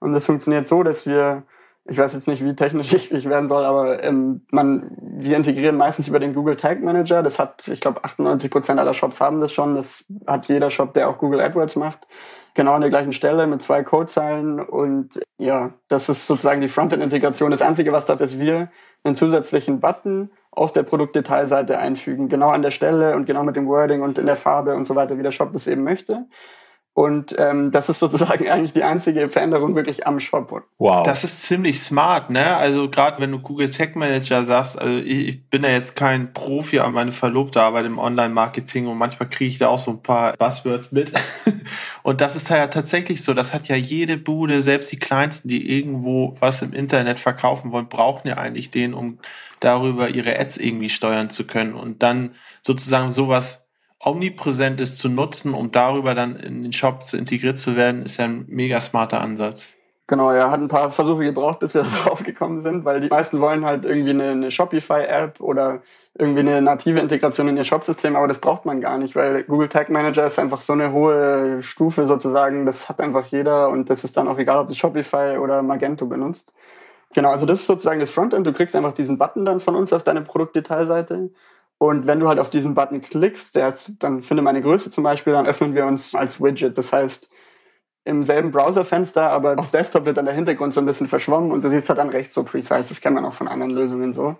[0.00, 1.44] Und das funktioniert so, dass wir,
[1.84, 6.08] ich weiß jetzt nicht, wie technisch ich werden soll, aber ähm, man, wir integrieren meistens
[6.08, 7.22] über den Google Tag Manager.
[7.22, 9.76] Das hat, ich glaube, 98 Prozent aller Shops haben das schon.
[9.76, 12.08] Das hat jeder Shop, der auch Google AdWords macht
[12.54, 17.50] genau an der gleichen Stelle mit zwei Codezeilen und ja, das ist sozusagen die Frontend-Integration.
[17.50, 18.70] Das Einzige, was da ist, wir
[19.02, 23.66] einen zusätzlichen Button auf der Produktdetailseite einfügen, genau an der Stelle und genau mit dem
[23.66, 26.26] Wording und in der Farbe und so weiter, wie der Shop das eben möchte.
[26.94, 30.64] Und ähm, das ist sozusagen eigentlich die einzige Veränderung wirklich am Shop.
[30.78, 31.04] Wow.
[31.04, 32.56] Das ist ziemlich smart, ne?
[32.56, 36.32] Also gerade wenn du Google Tech Manager sagst, also ich, ich bin ja jetzt kein
[36.32, 40.02] Profi, aber meine Verlobte arbeitet im Online-Marketing und manchmal kriege ich da auch so ein
[40.02, 41.10] paar Buzzwords mit.
[42.04, 45.76] und das ist ja tatsächlich so, das hat ja jede Bude, selbst die kleinsten, die
[45.76, 49.18] irgendwo was im Internet verkaufen wollen, brauchen ja eigentlich den, um
[49.58, 53.63] darüber ihre Ads irgendwie steuern zu können und dann sozusagen sowas
[54.04, 58.18] omnipräsent ist zu nutzen, um darüber dann in den Shop zu integriert zu werden, ist
[58.18, 59.74] ja ein mega smarter Ansatz.
[60.06, 63.40] Genau, er hat ein paar Versuche gebraucht, bis wir darauf gekommen sind, weil die meisten
[63.40, 65.80] wollen halt irgendwie eine, eine Shopify-App oder
[66.16, 69.68] irgendwie eine native Integration in ihr Shopsystem, aber das braucht man gar nicht, weil Google
[69.68, 74.04] Tag Manager ist einfach so eine hohe Stufe sozusagen, das hat einfach jeder und das
[74.04, 76.52] ist dann auch egal, ob du Shopify oder Magento benutzt.
[77.14, 78.46] Genau, also das ist sozusagen das Frontend.
[78.46, 81.30] Du kriegst einfach diesen Button dann von uns auf deine Produktdetailseite
[81.88, 85.04] und wenn du halt auf diesen Button klickst, der ist, dann finde meine Größe zum
[85.04, 86.76] Beispiel, dann öffnen wir uns als Widget.
[86.76, 87.30] Das heißt,
[88.04, 91.64] im selben Browserfenster, aber auf Desktop wird dann der Hintergrund so ein bisschen verschwommen und
[91.64, 92.84] du siehst halt dann rechts so precise.
[92.88, 94.36] Das kennt man auch von anderen Lösungen so.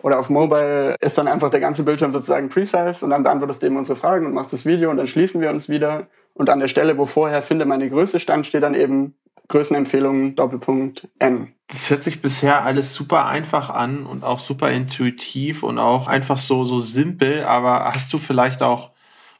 [0.00, 3.66] Oder auf Mobile ist dann einfach der ganze Bildschirm sozusagen precise und dann beantwortest du
[3.66, 6.06] eben unsere Fragen und machst das Video und dann schließen wir uns wieder.
[6.34, 9.16] Und an der Stelle, wo vorher finde meine Größe stand, steht dann eben
[9.48, 11.54] Größenempfehlungen Doppelpunkt N.
[11.68, 16.38] Das hört sich bisher alles super einfach an und auch super intuitiv und auch einfach
[16.38, 17.44] so, so simpel.
[17.44, 18.90] Aber hast du vielleicht auch,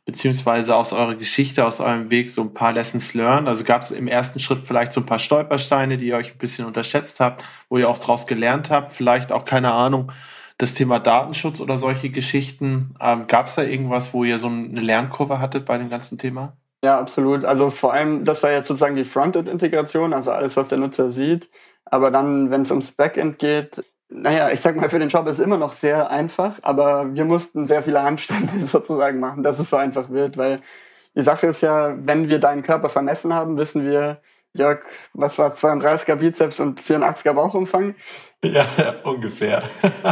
[0.04, 3.48] beziehungsweise aus eurer Geschichte, aus eurem Weg so ein paar Lessons learned?
[3.48, 6.38] Also gab es im ersten Schritt vielleicht so ein paar Stolpersteine, die ihr euch ein
[6.38, 8.92] bisschen unterschätzt habt, wo ihr auch draus gelernt habt?
[8.92, 10.12] Vielleicht auch, keine Ahnung,
[10.58, 12.94] das Thema Datenschutz oder solche Geschichten.
[13.00, 16.56] Ähm, gab es da irgendwas, wo ihr so eine Lernkurve hattet bei dem ganzen Thema?
[16.82, 17.44] Ja, absolut.
[17.44, 21.50] Also vor allem, das war jetzt sozusagen die Frontend-Integration, also alles, was der Nutzer sieht.
[21.84, 25.38] Aber dann, wenn es ums Backend geht, naja, ich sag mal, für den Job ist
[25.38, 29.70] es immer noch sehr einfach, aber wir mussten sehr viele Handstände sozusagen machen, dass es
[29.70, 30.60] so einfach wird, weil
[31.16, 34.20] die Sache ist ja, wenn wir deinen Körper vermessen haben, wissen wir,
[34.54, 34.80] Jörg,
[35.14, 37.96] was war 32er Bizeps und 84er Bauchumfang?
[38.44, 38.64] Ja,
[39.02, 39.62] ungefähr.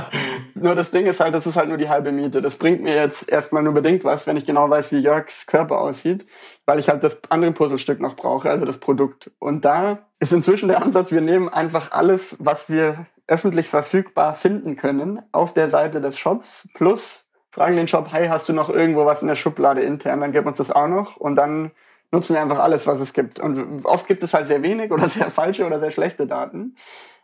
[0.55, 2.43] nur das Ding ist halt, das ist halt nur die halbe Miete.
[2.43, 5.81] Das bringt mir jetzt erstmal nur bedingt was, wenn ich genau weiß, wie Jörgs Körper
[5.81, 6.27] aussieht,
[6.65, 9.31] weil ich halt das andere Puzzlestück noch brauche, also das Produkt.
[9.39, 14.77] Und da ist inzwischen der Ansatz, wir nehmen einfach alles, was wir öffentlich verfügbar finden
[14.77, 19.07] können, auf der Seite des Shops, plus fragen den Shop, hey, hast du noch irgendwo
[19.07, 21.71] was in der Schublade intern, dann gib uns das auch noch und dann
[22.13, 23.41] nutzen wir einfach alles, was es gibt.
[23.41, 26.77] Und oft gibt es halt sehr wenig oder sehr falsche oder sehr schlechte Daten.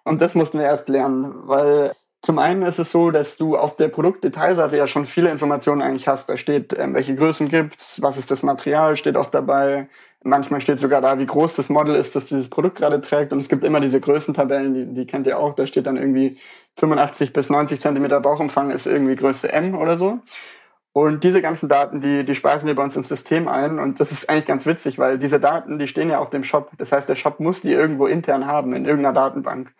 [0.04, 3.74] Und das mussten wir erst lernen, weil zum einen ist es so, dass du auf
[3.74, 6.28] der Produktdetailseite ja schon viele Informationen eigentlich hast.
[6.28, 9.88] Da steht, ähm, welche Größen gibt's, was ist das Material, steht oft dabei.
[10.22, 13.32] Manchmal steht sogar da, wie groß das Model ist, das dieses Produkt gerade trägt.
[13.32, 15.54] Und es gibt immer diese Größentabellen, die, die kennt ihr auch.
[15.54, 16.38] Da steht dann irgendwie
[16.78, 20.20] 85 bis 90 Zentimeter Bauchumfang ist irgendwie Größe M oder so.
[20.94, 23.78] Und diese ganzen Daten, die, die speisen wir bei uns ins System ein.
[23.78, 26.70] Und das ist eigentlich ganz witzig, weil diese Daten, die stehen ja auf dem Shop.
[26.76, 29.74] Das heißt, der Shop muss die irgendwo intern haben, in irgendeiner Datenbank.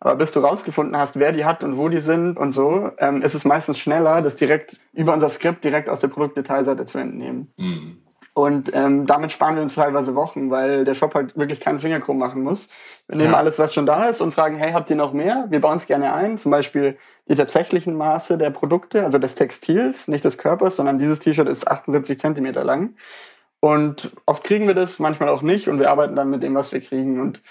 [0.00, 3.22] Aber bis du rausgefunden hast, wer die hat und wo die sind und so, ähm,
[3.22, 7.52] ist es meistens schneller, das direkt über unser Skript direkt aus der Produktdetailseite zu entnehmen.
[7.56, 7.98] Mhm.
[8.38, 11.98] Und ähm, damit sparen wir uns teilweise Wochen, weil der Shop halt wirklich keinen Finger
[11.98, 12.68] krumm machen muss.
[13.08, 13.36] Wir nehmen ja.
[13.36, 15.46] alles, was schon da ist und fragen, hey, habt ihr noch mehr?
[15.48, 16.38] Wir bauen es gerne ein.
[16.38, 16.96] Zum Beispiel
[17.26, 21.66] die tatsächlichen Maße der Produkte, also des Textils, nicht des Körpers, sondern dieses T-Shirt ist
[21.66, 22.94] 78 Zentimeter lang.
[23.58, 25.66] Und oft kriegen wir das, manchmal auch nicht.
[25.66, 27.20] Und wir arbeiten dann mit dem, was wir kriegen.
[27.20, 27.42] Und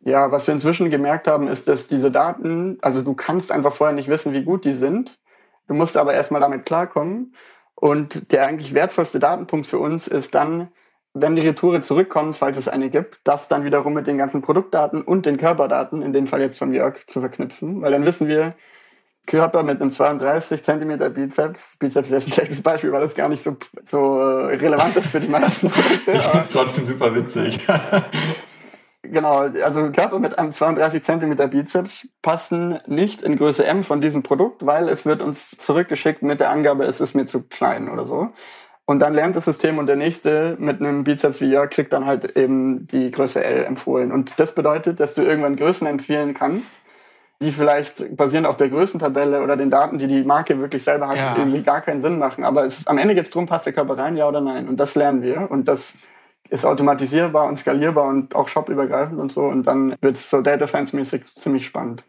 [0.00, 3.94] ja, was wir inzwischen gemerkt haben, ist, dass diese Daten, also du kannst einfach vorher
[3.94, 5.20] nicht wissen, wie gut die sind.
[5.68, 7.32] Du musst aber erstmal damit klarkommen.
[7.82, 10.68] Und der eigentlich wertvollste Datenpunkt für uns ist dann,
[11.14, 15.02] wenn die Retoure zurückkommt, falls es eine gibt, das dann wiederum mit den ganzen Produktdaten
[15.02, 17.82] und den Körperdaten, in dem Fall jetzt von Jörg, zu verknüpfen.
[17.82, 18.54] Weil dann wissen wir,
[19.26, 21.76] Körper mit einem 32 Zentimeter Bizeps.
[21.76, 25.18] Bizeps ist ein schlechtes Beispiel, weil das gar nicht so, so äh, relevant ist für
[25.18, 26.12] die meisten Produkte.
[26.12, 27.66] Ich finde es trotzdem super witzig.
[29.02, 34.22] genau, also Körper mit einem 32 Zentimeter Bizeps passen nicht in Größe M von diesem
[34.22, 38.06] Produkt, weil es wird uns zurückgeschickt mit der Angabe, es ist mir zu klein oder
[38.06, 38.32] so.
[38.84, 42.04] Und dann lernt das System und der nächste mit einem Bizeps wie Jörg kriegt dann
[42.04, 44.10] halt eben die Größe L empfohlen.
[44.10, 46.82] Und das bedeutet, dass du irgendwann Größen empfehlen kannst,
[47.40, 51.16] die vielleicht basierend auf der Größentabelle oder den Daten, die die Marke wirklich selber hat,
[51.16, 51.36] ja.
[51.38, 52.44] irgendwie gar keinen Sinn machen.
[52.44, 54.68] Aber es ist, am Ende geht es darum, passt der Körper rein, ja oder nein.
[54.68, 55.50] Und das lernen wir.
[55.50, 55.94] Und das
[56.52, 59.40] ist automatisierbar und skalierbar und auch shopübergreifend und so.
[59.42, 62.04] Und dann wird es so Data Science-mäßig ziemlich spannend.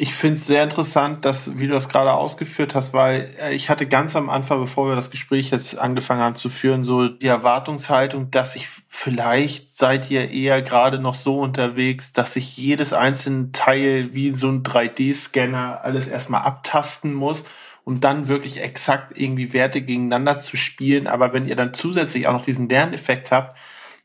[0.00, 3.68] Ich finde es sehr interessant, dass, wie du das gerade ausgeführt hast, weil äh, ich
[3.68, 7.26] hatte ganz am Anfang, bevor wir das Gespräch jetzt angefangen haben zu führen, so die
[7.26, 13.50] Erwartungshaltung, dass ich vielleicht seid ihr eher gerade noch so unterwegs, dass ich jedes einzelne
[13.50, 17.44] Teil wie so ein 3D-Scanner alles erstmal abtasten muss
[17.88, 21.06] um dann wirklich exakt irgendwie Werte gegeneinander zu spielen.
[21.06, 23.56] Aber wenn ihr dann zusätzlich auch noch diesen Lerneffekt habt,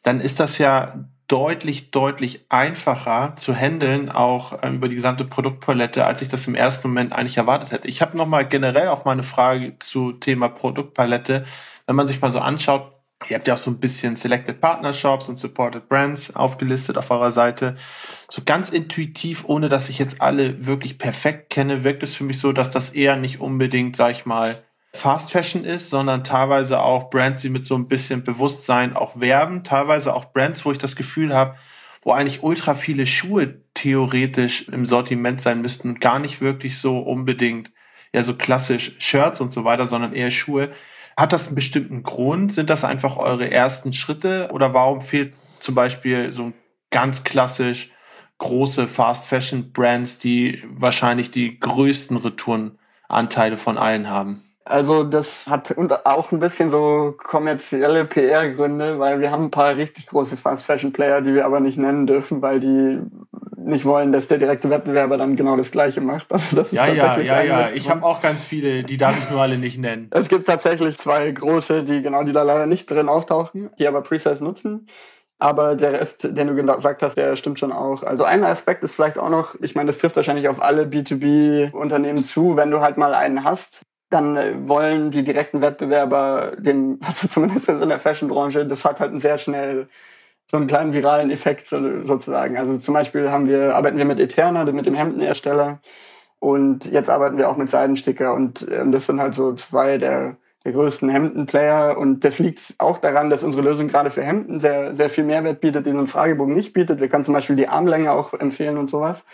[0.03, 6.05] dann ist das ja deutlich, deutlich einfacher zu handeln, auch ähm, über die gesamte Produktpalette,
[6.05, 7.87] als ich das im ersten Moment eigentlich erwartet hätte.
[7.87, 11.45] Ich habe nochmal generell auch mal eine Frage zu Thema Produktpalette.
[11.87, 12.91] Wenn man sich mal so anschaut,
[13.29, 17.09] ihr habt ja auch so ein bisschen Selected Partner Shops und Supported Brands aufgelistet auf
[17.09, 17.77] eurer Seite.
[18.29, 22.39] So ganz intuitiv, ohne dass ich jetzt alle wirklich perfekt kenne, wirkt es für mich
[22.39, 24.55] so, dass das eher nicht unbedingt, sag ich mal,
[24.95, 29.63] Fast Fashion ist, sondern teilweise auch Brands, die mit so ein bisschen Bewusstsein auch werben,
[29.63, 31.57] teilweise auch Brands, wo ich das Gefühl habe,
[32.03, 36.99] wo eigentlich ultra viele Schuhe theoretisch im Sortiment sein müssten und gar nicht wirklich so
[36.99, 37.71] unbedingt
[38.13, 40.71] ja so klassisch Shirts und so weiter, sondern eher Schuhe.
[41.17, 42.53] Hat das einen bestimmten Grund?
[42.53, 46.53] Sind das einfach eure ersten Schritte oder warum fehlt zum Beispiel so ein
[46.91, 47.91] ganz klassisch
[48.37, 54.43] große Fast Fashion Brands, die wahrscheinlich die größten Retourenanteile von allen haben?
[54.65, 60.07] Also das hat auch ein bisschen so kommerzielle PR-Gründe, weil wir haben ein paar richtig
[60.07, 62.99] große Fast-Fashion-Player, die wir aber nicht nennen dürfen, weil die
[63.57, 66.27] nicht wollen, dass der direkte Wettbewerber dann genau das Gleiche macht.
[66.33, 67.69] Also das ist ja, ja, ja, ja.
[67.73, 70.07] Ich habe auch ganz viele, die darf ich nur alle nicht nennen.
[70.11, 74.01] Es gibt tatsächlich zwei große, die genau, die da leider nicht drin auftauchen, die aber
[74.01, 74.87] Precise nutzen.
[75.39, 78.03] Aber der Rest, den du gesagt hast, der stimmt schon auch.
[78.03, 82.23] Also ein Aspekt ist vielleicht auch noch, ich meine, das trifft wahrscheinlich auf alle B2B-Unternehmen
[82.23, 83.81] zu, wenn du halt mal einen hast,
[84.13, 89.11] dann äh, wollen die direkten Wettbewerber dem, also zumindest in der Fashion-Branche, das hat halt
[89.11, 89.87] einen sehr schnell
[90.53, 92.57] so einen kleinen viralen Effekt sozusagen.
[92.57, 95.79] Also zum Beispiel haben wir, arbeiten wir mit Eterna, mit dem Hemdenhersteller.
[96.37, 98.35] Und jetzt arbeiten wir auch mit Seidensticker.
[98.35, 101.97] Und ähm, das sind halt so zwei der, der größten Hemdenplayer.
[101.97, 105.59] Und das liegt auch daran, dass unsere Lösung gerade für Hemden sehr, sehr viel Mehrwert
[105.59, 106.99] bietet, den so ein Fragebogen nicht bietet.
[106.99, 109.25] Wir können zum Beispiel die Armlänge auch empfehlen und sowas.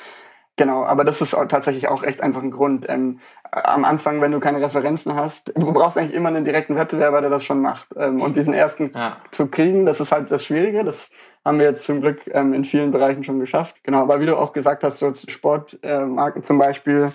[0.59, 2.85] Genau, aber das ist tatsächlich auch echt einfach ein Grund.
[2.89, 7.21] Ähm, am Anfang, wenn du keine Referenzen hast, du brauchst eigentlich immer einen direkten Wettbewerber,
[7.21, 7.87] der das schon macht.
[7.95, 9.15] Ähm, und diesen ersten ja.
[9.31, 10.83] zu kriegen, das ist halt das Schwierige.
[10.83, 11.11] Das
[11.45, 13.77] haben wir jetzt zum Glück ähm, in vielen Bereichen schon geschafft.
[13.83, 17.13] Genau, aber wie du auch gesagt hast, so Sportmarken äh, zum Beispiel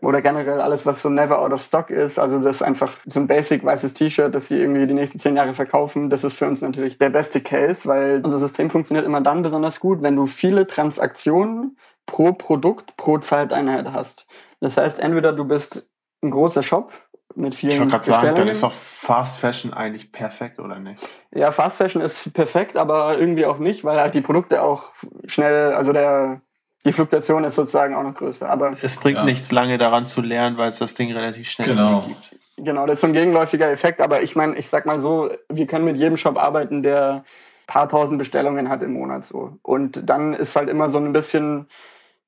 [0.00, 3.18] oder generell alles, was so never out of stock ist, also das ist einfach so
[3.18, 6.46] ein basic weißes T-Shirt, das sie irgendwie die nächsten zehn Jahre verkaufen, das ist für
[6.46, 10.26] uns natürlich der beste Case, weil unser System funktioniert immer dann besonders gut, wenn du
[10.26, 14.26] viele Transaktionen pro Produkt pro Zeiteinheit hast.
[14.60, 15.90] Das heißt, entweder du bist
[16.22, 16.92] ein großer Shop
[17.34, 20.98] mit vielen Ich wollte gerade sagen, dann ist doch Fast Fashion eigentlich perfekt, oder nicht?
[21.32, 24.90] Ja, Fast Fashion ist perfekt, aber irgendwie auch nicht, weil halt die Produkte auch
[25.26, 26.40] schnell, also der,
[26.84, 28.48] die Fluktuation ist sozusagen auch noch größer.
[28.48, 29.24] Aber es bringt ja.
[29.24, 32.02] nichts lange daran zu lernen, weil es das Ding relativ schnell genau.
[32.02, 32.36] gibt.
[32.58, 35.66] Genau, das ist so ein gegenläufiger Effekt, aber ich meine, ich sag mal so, wir
[35.66, 37.24] können mit jedem Shop arbeiten, der
[37.66, 39.58] paar tausend Bestellungen hat im Monat so.
[39.62, 41.66] Und dann ist halt immer so ein bisschen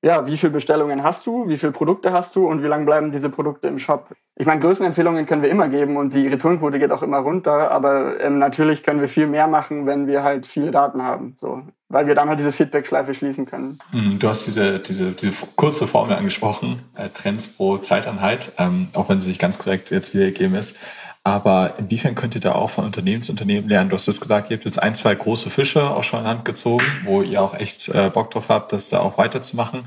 [0.01, 3.11] ja, wie viele Bestellungen hast du, wie viele Produkte hast du und wie lange bleiben
[3.11, 4.07] diese Produkte im Shop?
[4.35, 8.21] Ich meine, Größenempfehlungen können wir immer geben und die Returnquote geht auch immer runter, aber
[8.21, 12.07] ähm, natürlich können wir viel mehr machen, wenn wir halt viele Daten haben, so, weil
[12.07, 13.79] wir dann halt diese Feedback-Schleife schließen können.
[13.91, 19.09] Hm, du hast diese, diese, diese kurze Formel angesprochen, äh, Trends pro Zeiteinheit, ähm, auch
[19.09, 20.77] wenn sie nicht ganz korrekt jetzt wiedergegeben ist.
[21.29, 23.91] Aber inwiefern könnt ihr da auch von Unternehmen zu Unternehmen lernen?
[23.91, 26.43] Du hast es gesagt, ihr habt jetzt ein, zwei große Fische auch schon in Hand
[26.43, 29.85] gezogen, wo ihr auch echt äh, Bock drauf habt, das da auch weiterzumachen.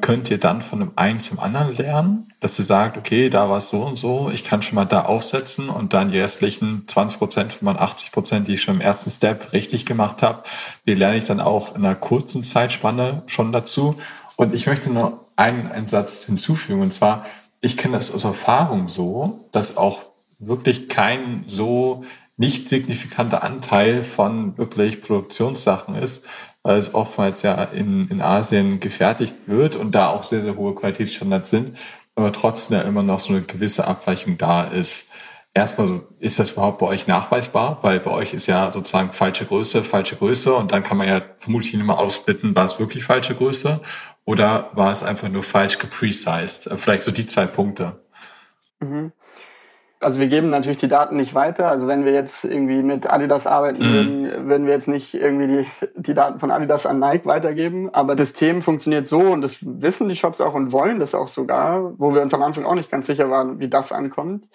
[0.00, 3.58] Könnt ihr dann von dem einen zum anderen lernen, dass ihr sagt, okay, da war
[3.58, 7.18] es so und so, ich kann schon mal da aufsetzen und dann die restlichen 20
[7.20, 10.42] Prozent von meinen 80 Prozent, die ich schon im ersten Step richtig gemacht habe,
[10.88, 13.94] die lerne ich dann auch in einer kurzen Zeitspanne schon dazu.
[14.34, 17.26] Und ich möchte nur einen, einen Satz hinzufügen, und zwar,
[17.60, 20.09] ich kenne das aus Erfahrung so, dass auch
[20.40, 22.04] wirklich kein so
[22.36, 26.26] nicht signifikanter Anteil von wirklich Produktionssachen ist,
[26.62, 30.74] weil es oftmals ja in, in Asien gefertigt wird und da auch sehr, sehr hohe
[30.74, 31.72] Qualitätsstandards sind,
[32.14, 35.08] aber trotzdem ja immer noch so eine gewisse Abweichung da ist.
[35.52, 37.80] Erstmal so, ist das überhaupt bei euch nachweisbar?
[37.82, 41.22] Weil bei euch ist ja sozusagen falsche Größe, falsche Größe und dann kann man ja
[41.40, 43.80] vermutlich nicht mehr ausbitten, war es wirklich falsche Größe
[44.24, 46.70] oder war es einfach nur falsch geprecised?
[46.76, 48.00] Vielleicht so die zwei Punkte.
[48.80, 49.12] Mhm.
[50.02, 51.68] Also wir geben natürlich die Daten nicht weiter.
[51.68, 53.92] Also wenn wir jetzt irgendwie mit Adidas arbeiten mhm.
[53.92, 57.90] würden, würden wir jetzt nicht irgendwie die, die Daten von Adidas an Nike weitergeben.
[57.92, 61.28] Aber das System funktioniert so und das wissen die Shops auch und wollen das auch
[61.28, 64.48] sogar, wo wir uns am Anfang auch nicht ganz sicher waren, wie das ankommt.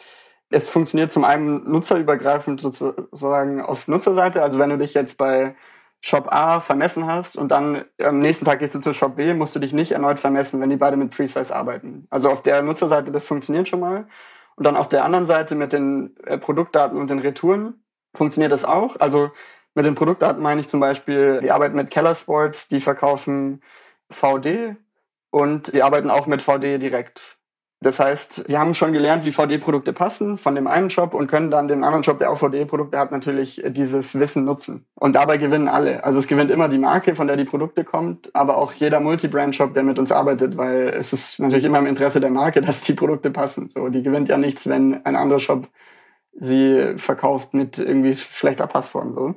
[0.49, 4.41] Es funktioniert zum einen nutzerübergreifend sozusagen auf Nutzerseite.
[4.41, 5.55] Also wenn du dich jetzt bei
[6.01, 9.55] Shop A vermessen hast und dann am nächsten Tag gehst du zu Shop B, musst
[9.55, 12.07] du dich nicht erneut vermessen, wenn die beide mit Precise arbeiten.
[12.09, 14.07] Also auf der Nutzerseite, das funktioniert schon mal.
[14.55, 17.83] Und dann auf der anderen Seite mit den äh, Produktdaten und den Retouren
[18.15, 18.99] funktioniert das auch.
[18.99, 19.31] Also
[19.73, 23.61] mit den Produktdaten meine ich zum Beispiel, wir arbeiten mit Keller Sports, die verkaufen
[24.09, 24.77] VD
[25.31, 27.34] und wir arbeiten auch mit VD direkt.
[27.85, 31.51] Das heißt, wir haben schon gelernt, wie VD-Produkte passen von dem einen Shop und können
[31.51, 34.87] dann den anderen Shop, der auch VD-Produkte hat, natürlich dieses Wissen nutzen.
[34.95, 36.03] Und dabei gewinnen alle.
[36.03, 39.75] Also es gewinnt immer die Marke, von der die Produkte kommt, aber auch jeder Multi-Brand-Shop,
[39.75, 42.93] der mit uns arbeitet, weil es ist natürlich immer im Interesse der Marke, dass die
[42.93, 43.69] Produkte passen.
[43.71, 45.67] So, die gewinnt ja nichts, wenn ein anderer Shop
[46.33, 49.13] sie verkauft mit irgendwie schlechter Passform.
[49.13, 49.35] So.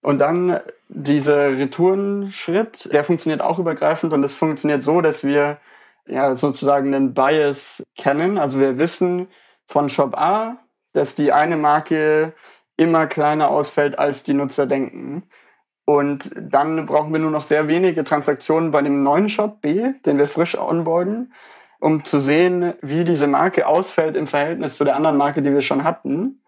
[0.00, 5.58] Und dann dieser Retourenschritt, der funktioniert auch übergreifend und es funktioniert so, dass wir
[6.06, 8.38] ja, sozusagen einen Bias kennen.
[8.38, 9.28] Also wir wissen
[9.66, 10.58] von Shop A,
[10.92, 12.34] dass die eine Marke
[12.76, 15.24] immer kleiner ausfällt, als die Nutzer denken.
[15.84, 20.18] Und dann brauchen wir nur noch sehr wenige Transaktionen bei dem neuen Shop B, den
[20.18, 21.32] wir frisch onboarden,
[21.80, 25.62] um zu sehen, wie diese Marke ausfällt im Verhältnis zu der anderen Marke, die wir
[25.62, 26.42] schon hatten.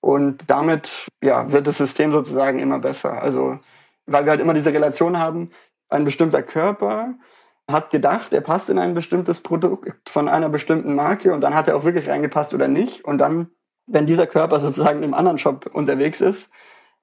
[0.00, 3.20] Und damit ja, wird das System sozusagen immer besser.
[3.20, 3.58] Also,
[4.06, 5.50] weil wir halt immer diese Relation haben,
[5.88, 7.14] ein bestimmter Körper
[7.70, 11.68] hat gedacht, er passt in ein bestimmtes Produkt von einer bestimmten Marke und dann hat
[11.68, 13.04] er auch wirklich reingepasst oder nicht.
[13.04, 13.50] Und dann,
[13.86, 16.50] wenn dieser Körper sozusagen im anderen Shop unterwegs ist,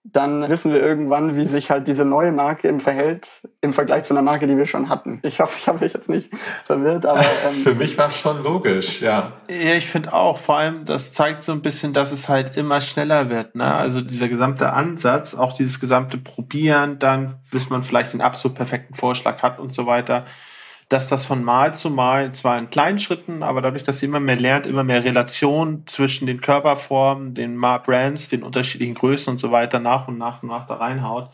[0.07, 4.13] dann wissen wir irgendwann, wie sich halt diese neue Marke im verhält im Vergleich zu
[4.13, 5.19] einer Marke, die wir schon hatten.
[5.23, 6.29] Ich hoffe, ich habe mich jetzt nicht
[6.63, 9.33] verwirrt, aber ähm, für mich war es schon logisch, ja.
[9.49, 10.37] Ja, ich finde auch.
[10.37, 13.55] Vor allem, das zeigt so ein bisschen, dass es halt immer schneller wird.
[13.55, 13.73] Ne?
[13.73, 18.93] Also dieser gesamte Ansatz, auch dieses gesamte Probieren, dann bis man vielleicht den absolut perfekten
[18.93, 20.25] Vorschlag hat und so weiter
[20.89, 24.19] dass das von Mal zu Mal zwar in kleinen Schritten, aber dadurch, dass sie immer
[24.19, 29.51] mehr lernt, immer mehr Relation zwischen den Körperformen, den Brands, den unterschiedlichen Größen und so
[29.51, 31.29] weiter nach und nach und nach da reinhaut,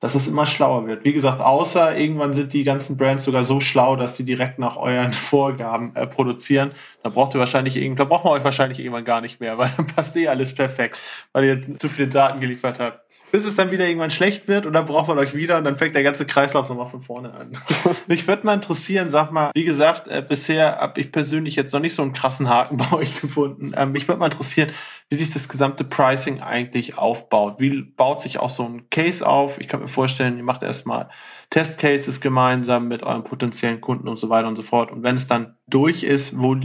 [0.00, 1.04] dass es immer schlauer wird.
[1.04, 4.76] Wie gesagt, außer irgendwann sind die ganzen Brands sogar so schlau, dass die direkt nach
[4.76, 6.72] euren Vorgaben äh, produzieren.
[7.02, 9.86] Da braucht ihr wahrscheinlich da braucht man euch wahrscheinlich irgendwann gar nicht mehr, weil dann
[9.86, 10.98] passt eh alles perfekt,
[11.32, 13.04] weil ihr zu viele Daten geliefert habt
[13.34, 15.76] bis es dann wieder irgendwann schlecht wird und dann braucht man euch wieder und dann
[15.76, 17.50] fängt der ganze Kreislauf nochmal von vorne an.
[18.06, 21.80] Mich würde mal interessieren, sag mal, wie gesagt, äh, bisher habe ich persönlich jetzt noch
[21.80, 23.72] nicht so einen krassen Haken bei euch gefunden.
[23.76, 24.70] Ähm, mich würde mal interessieren,
[25.10, 27.56] wie sich das gesamte Pricing eigentlich aufbaut.
[27.58, 29.58] Wie baut sich auch so ein Case auf?
[29.60, 31.08] Ich kann mir vorstellen, ihr macht erstmal
[31.50, 34.90] Testcases gemeinsam mit euren potenziellen Kunden und so weiter und so fort.
[34.90, 36.56] Und wenn es dann durch ist, wo,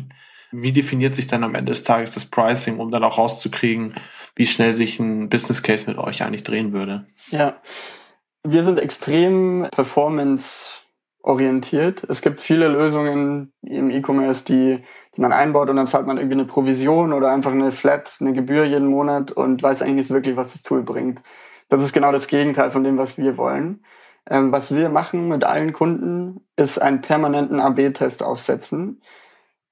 [0.51, 3.93] wie definiert sich dann am Ende des Tages das Pricing, um dann auch rauszukriegen,
[4.35, 7.05] wie schnell sich ein Business Case mit euch eigentlich drehen würde.
[7.29, 7.61] Ja,
[8.43, 10.81] wir sind extrem performance
[11.21, 12.05] orientiert.
[12.09, 14.83] Es gibt viele Lösungen im E-Commerce, die,
[15.15, 18.33] die man einbaut und dann zahlt man irgendwie eine Provision oder einfach eine Flat, eine
[18.33, 21.21] Gebühr jeden Monat und weiß eigentlich nicht wirklich, was das Tool bringt.
[21.67, 23.83] Das ist genau das Gegenteil von dem, was wir wollen.
[24.29, 29.01] Ähm, was wir machen mit allen Kunden, ist einen permanenten AB-Test aufsetzen.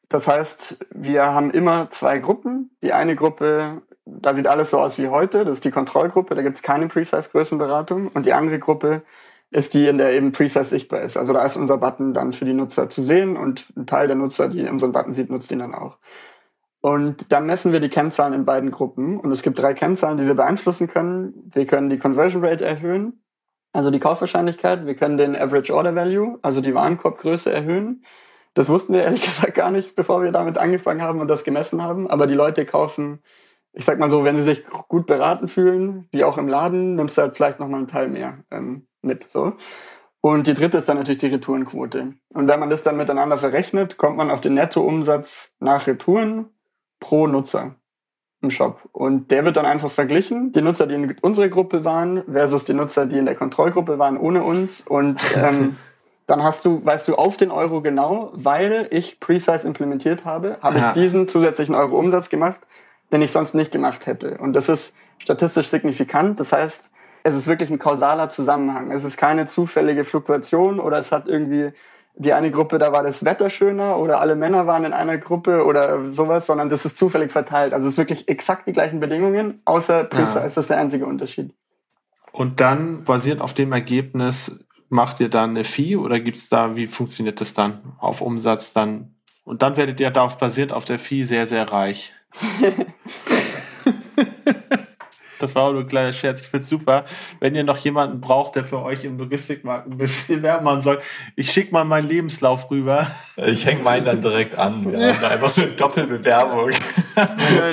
[0.10, 2.72] Das heißt, wir haben immer zwei Gruppen.
[2.82, 5.46] Die eine Gruppe da sieht alles so aus wie heute.
[5.46, 8.08] Das ist die Kontrollgruppe, da gibt es keine Precise-Größenberatung.
[8.08, 9.04] Und die andere Gruppe
[9.52, 11.18] ist die, in der eben Precise sichtbar ist.
[11.18, 14.16] Also da ist unser Button dann für die Nutzer zu sehen und ein Teil der
[14.16, 15.98] Nutzer, die unseren Button sieht, nutzt ihn dann auch.
[16.82, 19.20] Und dann messen wir die Kennzahlen in beiden Gruppen.
[19.20, 21.34] Und es gibt drei Kennzahlen, die wir beeinflussen können.
[21.54, 23.24] Wir können die Conversion Rate erhöhen,
[23.74, 24.86] also die Kaufwahrscheinlichkeit.
[24.86, 28.04] Wir können den Average Order Value, also die Warenkorbgröße erhöhen.
[28.54, 31.82] Das wussten wir ehrlich gesagt gar nicht, bevor wir damit angefangen haben und das gemessen
[31.82, 32.10] haben.
[32.10, 33.22] Aber die Leute kaufen
[33.78, 37.16] ich sag mal so, wenn sie sich gut beraten fühlen, wie auch im Laden, nimmst
[37.16, 39.30] du halt vielleicht nochmal einen Teil mehr ähm, mit.
[39.30, 39.54] So.
[40.22, 42.14] Und die dritte ist dann natürlich die Retourenquote.
[42.34, 46.48] Und wenn man das dann miteinander verrechnet, kommt man auf den Nettoumsatz nach Retouren
[47.00, 47.76] pro Nutzer
[48.42, 48.82] im Shop.
[48.92, 50.52] Und der wird dann einfach verglichen.
[50.52, 54.18] Die Nutzer, die in unserer Gruppe waren, versus die Nutzer, die in der Kontrollgruppe waren
[54.18, 54.82] ohne uns.
[54.82, 55.78] Und ähm,
[56.28, 60.80] dann hast du, weißt du auf den Euro genau, weil ich Precise implementiert habe, habe
[60.80, 60.88] ja.
[60.88, 62.60] ich diesen zusätzlichen Euro Umsatz gemacht,
[63.12, 64.38] den ich sonst nicht gemacht hätte.
[64.38, 66.40] Und das ist statistisch signifikant.
[66.40, 66.92] Das heißt,
[67.28, 68.92] es ist wirklich ein kausaler Zusammenhang.
[68.92, 71.72] Es ist keine zufällige Fluktuation oder es hat irgendwie
[72.20, 75.64] die eine Gruppe, da war das Wetter schöner oder alle Männer waren in einer Gruppe
[75.66, 77.74] oder sowas, sondern das ist zufällig verteilt.
[77.74, 80.46] Also es ist wirklich exakt die gleichen Bedingungen, außer Pizza ja.
[80.46, 81.54] ist das der einzige Unterschied.
[82.32, 86.88] Und dann basierend auf dem Ergebnis macht ihr dann eine Fee oder gibt's da, wie
[86.88, 89.16] funktioniert das dann auf Umsatz dann?
[89.44, 92.14] Und dann werdet ihr darauf basiert auf der Fee sehr, sehr reich.
[95.40, 96.42] Das war auch nur ein kleiner Scherz.
[96.42, 97.06] Ich find's super.
[97.40, 101.00] Wenn ihr noch jemanden braucht, der für euch im Logistikmarkt ein bisschen machen soll,
[101.36, 103.08] ich schicke mal meinen Lebenslauf rüber.
[103.38, 104.92] Ich hänge meinen dann direkt an.
[104.92, 106.72] Wir haben da einfach so eine Doppelbewerbung.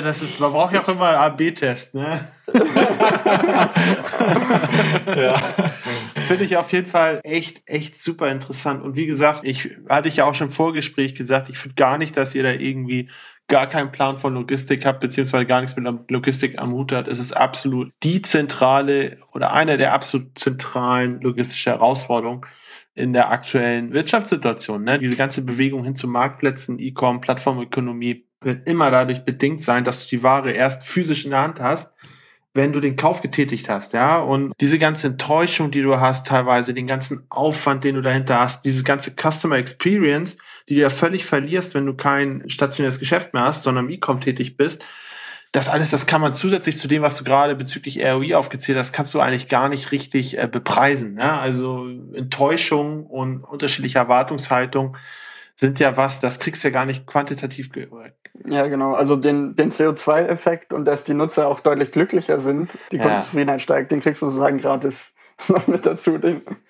[0.03, 2.27] Das ist, man braucht ja auch immer einen AB-Test, ne?
[5.15, 5.35] ja.
[6.27, 8.83] Finde ich auf jeden Fall echt, echt super interessant.
[8.83, 11.97] Und wie gesagt, ich hatte ich ja auch schon im Vorgespräch gesagt, ich finde gar
[11.97, 13.09] nicht, dass ihr da irgendwie
[13.47, 17.19] gar keinen Plan von Logistik habt, beziehungsweise gar nichts mit Logistik am Hut hat, es
[17.19, 22.41] ist absolut die zentrale oder eine der absolut zentralen logistischen Herausforderungen
[22.95, 24.83] in der aktuellen Wirtschaftssituation.
[24.83, 24.99] Ne?
[24.99, 30.15] Diese ganze Bewegung hin zu Marktplätzen, E-Com, Plattformökonomie wird immer dadurch bedingt sein, dass du
[30.15, 31.93] die Ware erst physisch in der Hand hast,
[32.53, 34.17] wenn du den Kauf getätigt hast, ja.
[34.17, 38.63] Und diese ganze Enttäuschung, die du hast, teilweise den ganzen Aufwand, den du dahinter hast,
[38.63, 40.37] diese ganze Customer Experience,
[40.69, 44.57] die du ja völlig verlierst, wenn du kein stationäres Geschäft mehr hast, sondern E-Com tätig
[44.57, 44.83] bist.
[45.51, 48.91] Das alles, das kann man zusätzlich zu dem, was du gerade bezüglich ROI aufgezählt hast,
[48.91, 51.17] kannst du eigentlich gar nicht richtig äh, bepreisen.
[51.17, 51.39] Ja?
[51.39, 54.97] Also Enttäuschung und unterschiedliche Erwartungshaltung
[55.55, 57.69] sind ja was, das kriegst du ja gar nicht quantitativ.
[58.45, 58.93] Ja, genau.
[58.93, 63.03] Also den, den CO2-Effekt und dass die Nutzer auch deutlich glücklicher sind, die ja.
[63.03, 65.13] Kundenzufriedenheit steigt, den kriegst du sozusagen gratis
[65.49, 66.17] noch mit dazu.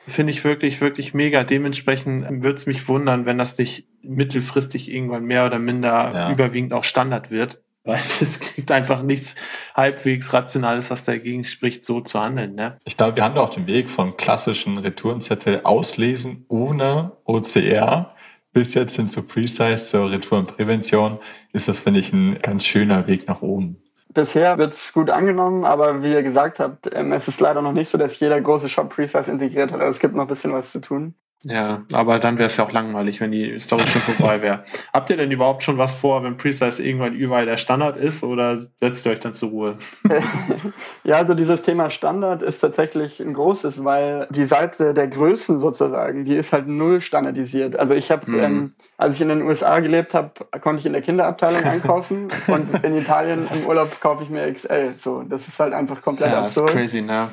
[0.08, 1.44] Finde ich wirklich, wirklich mega.
[1.44, 6.32] Dementsprechend würde es mich wundern, wenn das nicht mittelfristig irgendwann mehr oder minder ja.
[6.32, 7.62] überwiegend auch Standard wird.
[7.84, 9.36] Weil es gibt einfach nichts
[9.76, 12.56] halbwegs Rationales, was dagegen spricht, so zu handeln.
[12.56, 12.78] Ne?
[12.86, 18.16] Ich glaube, wir haben da auch den Weg von klassischen Retourenzettel auslesen ohne OCR
[18.56, 21.20] bis jetzt hin zu Precise, zur Retourenprävention,
[21.52, 23.84] ist das, finde ich, ein ganz schöner Weg nach oben.
[24.16, 27.74] Bisher wird es gut angenommen, aber wie ihr gesagt habt, ähm, es ist leider noch
[27.74, 29.82] nicht so, dass jeder große Shop Precise integriert hat.
[29.82, 31.16] Also es gibt noch ein bisschen was zu tun.
[31.44, 34.64] Ja, aber dann wäre es ja auch langweilig, wenn die Story schon vorbei wäre.
[34.92, 38.58] Habt ihr denn überhaupt schon was vor, wenn Precise irgendwann überall der Standard ist oder
[38.58, 39.78] setzt ihr euch dann zur Ruhe?
[41.04, 46.26] ja, also dieses Thema Standard ist tatsächlich ein großes, weil die Seite der Größen sozusagen,
[46.26, 47.76] die ist halt null standardisiert.
[47.76, 48.40] Also ich habe, mhm.
[48.40, 50.32] ähm, als ich in den USA gelebt habe,
[50.62, 54.96] konnte ich in der Kinderabteilung einkaufen und in Italien im Urlaub kaufe ich mir XL.
[54.98, 56.70] So, das ist halt einfach komplett ja, absurd.
[56.70, 57.30] Ist crazy, ne?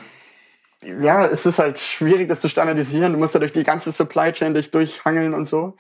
[0.85, 3.13] Ja, es ist halt schwierig, das zu standardisieren.
[3.13, 5.77] Du musst ja durch die ganze Supply Chain dich durchhangeln und so.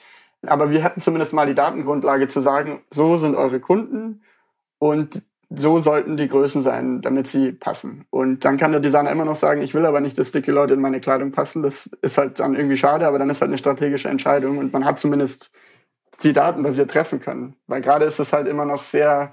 [0.46, 4.22] Aber wir hatten zumindest mal die Datengrundlage zu sagen, so sind eure Kunden
[4.78, 5.22] und
[5.54, 8.06] so sollten die Größen sein, damit sie passen.
[8.10, 10.74] Und dann kann der Designer immer noch sagen, ich will aber nicht, dass dicke Leute
[10.74, 11.62] in meine Kleidung passen.
[11.62, 14.84] Das ist halt dann irgendwie schade, aber dann ist halt eine strategische Entscheidung und man
[14.84, 15.52] hat zumindest
[16.22, 17.56] die Daten basiert treffen können.
[17.66, 19.32] Weil gerade ist es halt immer noch sehr,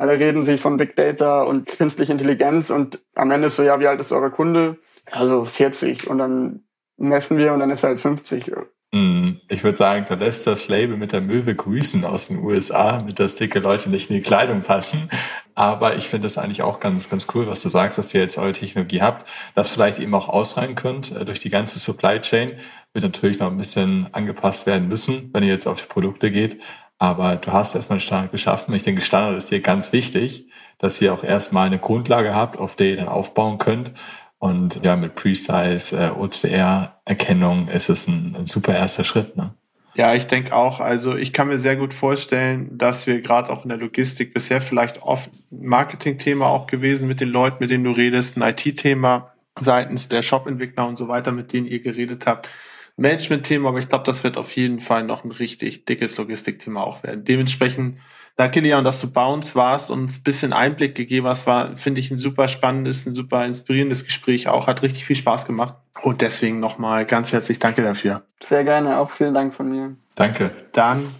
[0.00, 3.78] alle reden sich von Big Data und künstliche Intelligenz und am Ende ist so, ja,
[3.80, 4.78] wie alt ist euer Kunde?
[5.10, 6.64] Also 40 und dann
[6.96, 8.50] messen wir und dann ist er halt 50.
[8.92, 9.42] Mhm.
[9.50, 13.20] Ich würde sagen, da lässt das Label mit der Möwe grüßen aus den USA, mit
[13.20, 15.10] dass dicke Leute nicht in die Kleidung passen.
[15.54, 18.38] Aber ich finde das eigentlich auch ganz, ganz cool, was du sagst, dass ihr jetzt
[18.38, 22.52] eure Technologie habt, das vielleicht eben auch ausreihen könnt äh, durch die ganze Supply Chain.
[22.94, 26.56] Wird natürlich noch ein bisschen angepasst werden müssen, wenn ihr jetzt auf die Produkte geht.
[27.00, 28.74] Aber du hast erstmal einen Standard geschaffen.
[28.74, 30.46] Ich denke, Standard ist hier ganz wichtig,
[30.78, 33.92] dass ihr auch erstmal eine Grundlage habt, auf der ihr dann aufbauen könnt.
[34.38, 39.34] Und ja, mit Precise äh, OCR-Erkennung ist es ein, ein, super erster Schritt.
[39.38, 39.54] Ne?
[39.94, 40.80] Ja, ich denke auch.
[40.80, 44.60] Also ich kann mir sehr gut vorstellen, dass wir gerade auch in der Logistik bisher
[44.60, 49.32] vielleicht oft ein Marketing-Thema auch gewesen mit den Leuten, mit denen du redest, ein IT-Thema
[49.58, 52.50] seitens der Shop-Entwickler und so weiter, mit denen ihr geredet habt.
[52.96, 57.02] Management-Thema, aber ich glaube, das wird auf jeden Fall noch ein richtig dickes Logistik-Thema auch
[57.02, 57.24] werden.
[57.24, 57.98] Dementsprechend
[58.40, 61.46] Danke, Leon, dass du bei uns warst und uns ein bisschen Einblick gegeben hast.
[61.46, 64.66] War, finde ich, ein super spannendes, ein super inspirierendes Gespräch auch.
[64.66, 65.74] Hat richtig viel Spaß gemacht.
[66.00, 68.22] Und deswegen nochmal ganz herzlich danke dafür.
[68.42, 68.98] Sehr gerne.
[68.98, 69.94] Auch vielen Dank von mir.
[70.14, 70.52] Danke.
[70.72, 71.14] Dann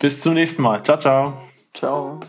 [0.00, 0.82] bis zum nächsten Mal.
[0.82, 1.42] Ciao, ciao.
[1.72, 2.20] Ciao.